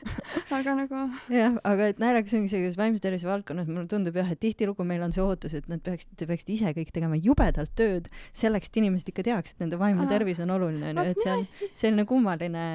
[0.58, 1.04] aga nagu.
[1.32, 4.86] jah, aga et naljakas ongi see, kuidas vaimse tervise valdkonnas mulle tundub jah, et tihtilugu
[4.88, 8.72] meil on see ootus, et nad peaksid, te peaksite ise kõik tegema jubedalt tööd selleks,
[8.72, 12.08] et inimesed ikka teaks, et nende vaimne tervis on oluline, onju, et see on selline
[12.08, 12.66] kummaline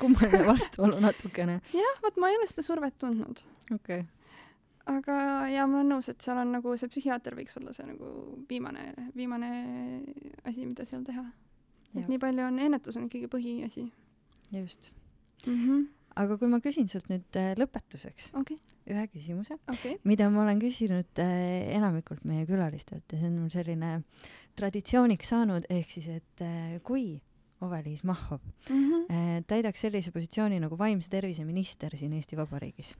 [0.00, 1.60] kummaline vastuolu natukene.
[1.74, 3.44] jah, vot ma ei ole seda survet tundnud.
[3.74, 4.06] okei okay.
[4.94, 5.18] aga
[5.52, 8.10] ja ma olen nõus, et seal on nagu see psühhiaater võiks olla see nagu
[8.50, 9.52] viimane, viimane
[10.44, 11.24] asi, mida seal teha.
[11.94, 13.86] et nii palju on, ennetus on ikkagi põhiasi.
[14.52, 14.92] just
[15.46, 15.54] mm.
[15.54, 15.86] -hmm.
[16.16, 18.58] aga kui ma küsin sult nüüd äh, lõpetuseks okay.
[18.90, 23.50] ühe küsimuse okay., mida ma olen küsinud äh, enamikult meie külalistelt ja see on mul
[23.52, 24.02] selline
[24.58, 27.20] traditsiooniks saanud, ehk siis, et äh, kui
[27.60, 28.40] Ove-Liis Mahhov
[28.70, 29.44] mm -hmm.
[29.46, 32.96] täidaks sellise positsiooni nagu vaimse tervise minister siin Eesti Vabariigis.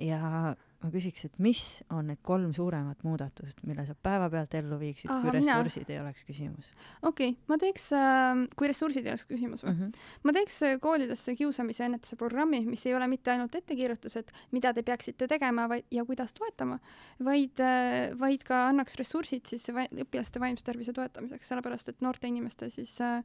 [0.00, 1.60] Ja ma küsiks, et mis
[1.94, 5.94] on need kolm suuremat muudatust, mille sa päevapealt ellu viiksid, kui ressursid mina.
[5.94, 6.70] ei oleks küsimus?
[7.06, 9.82] okei okay,, ma teeks äh,, kui ressursid ei oleks küsimus või mm?
[9.84, 10.08] -hmm.
[10.26, 14.82] ma teeks äh, koolidesse kiusamise ennetuse programmi, mis ei ole mitte ainult ettekirjutused, mida te
[14.86, 16.80] peaksite tegema vaid, ja kuidas toetama,
[17.22, 22.26] vaid äh,, vaid ka annaks ressursid siis va õpilaste vaimse tervise toetamiseks, sellepärast et noorte
[22.26, 23.22] inimeste siis äh,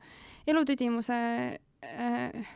[0.47, 1.19] elutüdimuse
[1.57, 2.55] äh,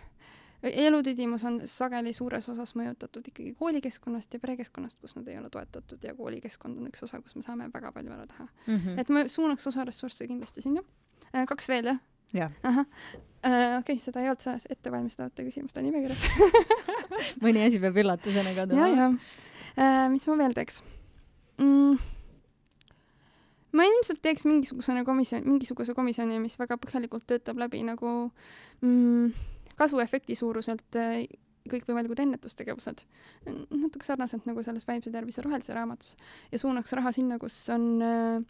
[0.63, 6.03] elutüdimus on sageli suures osas mõjutatud ikkagi koolikeskkonnast ja perekeskkonnast, kus nad ei ole toetatud
[6.05, 8.77] ja koolikeskkond on üks osa, kus me saame väga palju ära teha mm.
[8.77, 9.01] -hmm.
[9.01, 10.83] et ma suunaks osa ressursse kindlasti sinna.
[11.33, 11.99] Äh, kaks veel, jah?
[12.33, 12.51] jah.
[12.63, 12.85] äh,,
[13.79, 16.27] okei okay,, seda ei olnud selles ettevalmistavate küsimuste nimekirjas
[17.43, 18.87] mõni asi peab üllatusena kaduma.
[18.87, 19.11] ja, ja
[19.77, 20.09] äh,.
[20.13, 20.83] mis ma veel teeks
[21.57, 21.97] mm.?
[23.71, 28.13] ma ilmselt teeks mingisugusene komisjon, mingisuguse komisjoni, mis väga põhjalikult töötab läbi nagu
[28.81, 29.31] mm,
[29.81, 31.25] kasuefekti suuruselt äh,
[31.69, 33.03] kõikvõimalikud ennetustegevused,
[33.45, 36.15] natuke sarnaselt nagu selles vaimse tervise rohelise raamatus,
[36.51, 38.41] ja suunaks raha sinna, kus on äh,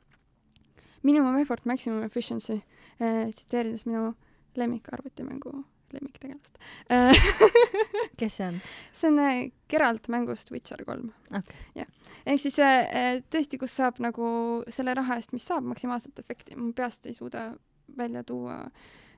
[1.07, 2.61] minimum effort, maximum efficiency
[3.01, 4.13] äh,, tsiteerides minu
[4.59, 5.61] lemmikarvutimängu
[5.91, 6.55] lemmiktegelast.
[8.19, 8.59] Kes see on?
[8.95, 11.11] see on äh, Geralt mängust Witcher kolm.
[11.27, 11.57] Okay..
[11.75, 11.91] jah,
[12.23, 14.25] ehk siis äh, äh, tõesti, kus saab nagu
[14.71, 17.49] selle raha eest, mis saab maksimaalset efekti, ma peast ei suuda
[17.97, 19.10] välja tuua äh, Äh,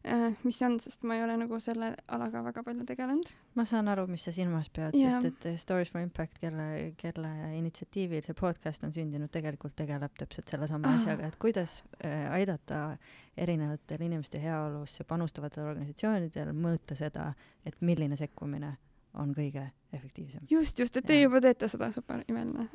[0.43, 3.29] mis see on, sest ma ei ole nagu selle alaga väga palju tegelenud.
[3.55, 6.67] ma saan aru, mis sa silmas pead yeah., sest et Stories for Impact, kelle,
[6.99, 10.99] kelle initsiatiivil see podcast on sündinud, tegelikult tegeleb täpselt sellesama ah.
[10.99, 12.97] asjaga, et kuidas äh, aidata
[13.37, 17.31] erinevatel inimeste heaolusse panustavatel organisatsioonidel mõõta seda,
[17.65, 18.75] et milline sekkumine
[19.13, 20.47] on kõige efektiivsem.
[20.49, 22.67] just, just, et teie juba teete seda, super imeline.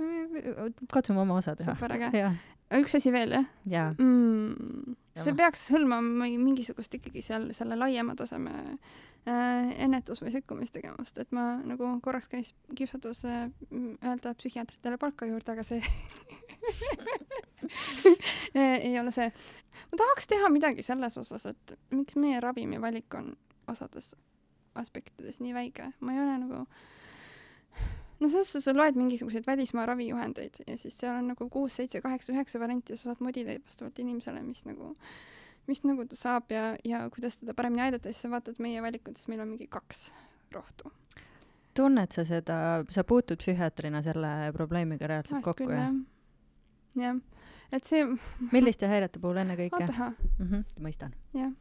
[0.92, 1.74] katsume oma osa teha.
[1.74, 2.24] super äge.
[2.78, 3.84] üks asi veel, jah ja.
[3.98, 4.96] mm,?
[5.18, 11.48] see peaks hõlmama mingisugust ikkagi seal selle laiema taseme äh, ennetus- või sekkumistegevust, et ma
[11.66, 15.82] nagu korraks käis kiusatus äh, öelda psühhiaatritele palka juurde, aga see
[18.54, 19.32] ei ole see.
[19.90, 23.34] ma tahaks teha midagi selles osas, et miks meie ravimivalik on
[23.68, 24.14] osades
[24.74, 26.64] aspektides nii väike, ma ei ole nagu
[28.18, 32.00] no selles suhtes sa loed mingisuguseid välismaa ravijuhendeid ja siis seal on nagu kuus, seitse,
[32.02, 34.94] kaheksa, üheksa varianti ja sa saad modida vastavalt inimesele, mis nagu,
[35.70, 39.28] mis nagu ta saab ja, ja kuidas teda paremini aidata, siis sa vaatad meie valikutes,
[39.30, 40.08] meil on mingi kaks
[40.54, 40.92] rohtu.
[41.78, 42.58] tunned sa seda,
[42.90, 45.94] sa puutud psühhiaatrina selle probleemiga reaalselt Vahest kokku, jah?
[46.98, 47.22] jah,
[47.72, 48.04] et see
[48.56, 49.84] milliste häirete puhul ennekõike?
[49.84, 50.46] ATH mm.
[50.50, 51.14] -hmm, mõistan.
[51.38, 51.52] jah.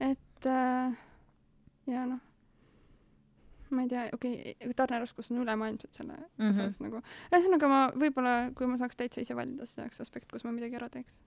[0.00, 0.96] et äh,
[1.86, 2.20] ja noh,
[3.72, 6.50] ma ei tea, okei okay,, tarneraskus on ülemaailmselt selle mm -hmm.
[6.50, 7.02] osas nagu,
[7.32, 10.52] ühesõnaga ma võib-olla, kui ma saaks täitsa ise valida, siis see oleks aspekt, kus ma
[10.52, 11.20] midagi ära teeks.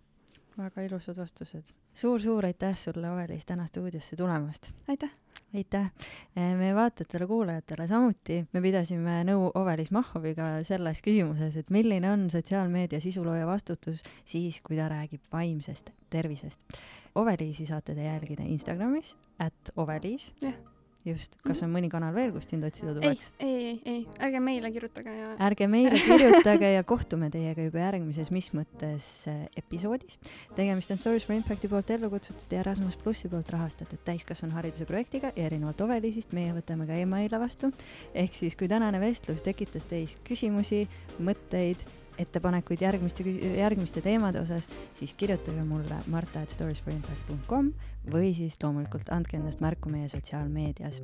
[0.58, 1.80] Väga ilusad vastused suur,.
[1.94, 4.72] suur-suur aitäh sulle, Ovelis, täna stuudiosse tulemast!
[4.88, 5.12] aitäh!
[5.54, 5.92] aitäh!
[6.36, 13.02] Eh, meie vaatajatele-kuulajatele samuti, me pidasime nõu Ovelis Mahhoviga selles küsimuses, et milline on sotsiaalmeedia
[13.04, 16.80] sisulooja vastutus siis, kui ta räägib vaimsest tervisest.
[17.16, 20.75] Oveliisi saate te jälgida Instagramis, at Ovelis yeah
[21.06, 23.32] just, kas on mõni kanal veel, kust sind otsida tuleks?
[23.44, 25.32] ei, ei, ei, ärge meile kirjutage ja.
[25.48, 30.20] ärge meile kirjutage ja kohtume teiega juba järgmises Mis mõttes äh, episoodis.
[30.58, 35.34] tegemist on Stories for Impacti poolt ellu kutsutud ja Erasmus plussi poolt rahastatud täiskasvanuhariduse projektiga
[35.36, 37.72] ja erinevalt Ovelisist meie võtame ka emaile vastu.
[38.14, 40.86] ehk siis, kui tänane vestlus tekitas teis küsimusi,
[41.20, 41.86] mõtteid
[42.18, 43.24] ettepanekuid järgmiste,
[43.58, 47.72] järgmiste teemade osas, siis kirjutage mulle marta.storiesforimpact.com
[48.14, 51.02] või siis loomulikult andke endast märku meie sotsiaalmeedias.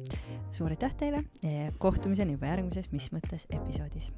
[0.52, 1.24] suur aitäh teile,
[1.78, 4.12] kohtumiseni juba järgmises Mis mõttes episoodis.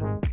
[0.00, 0.29] thank you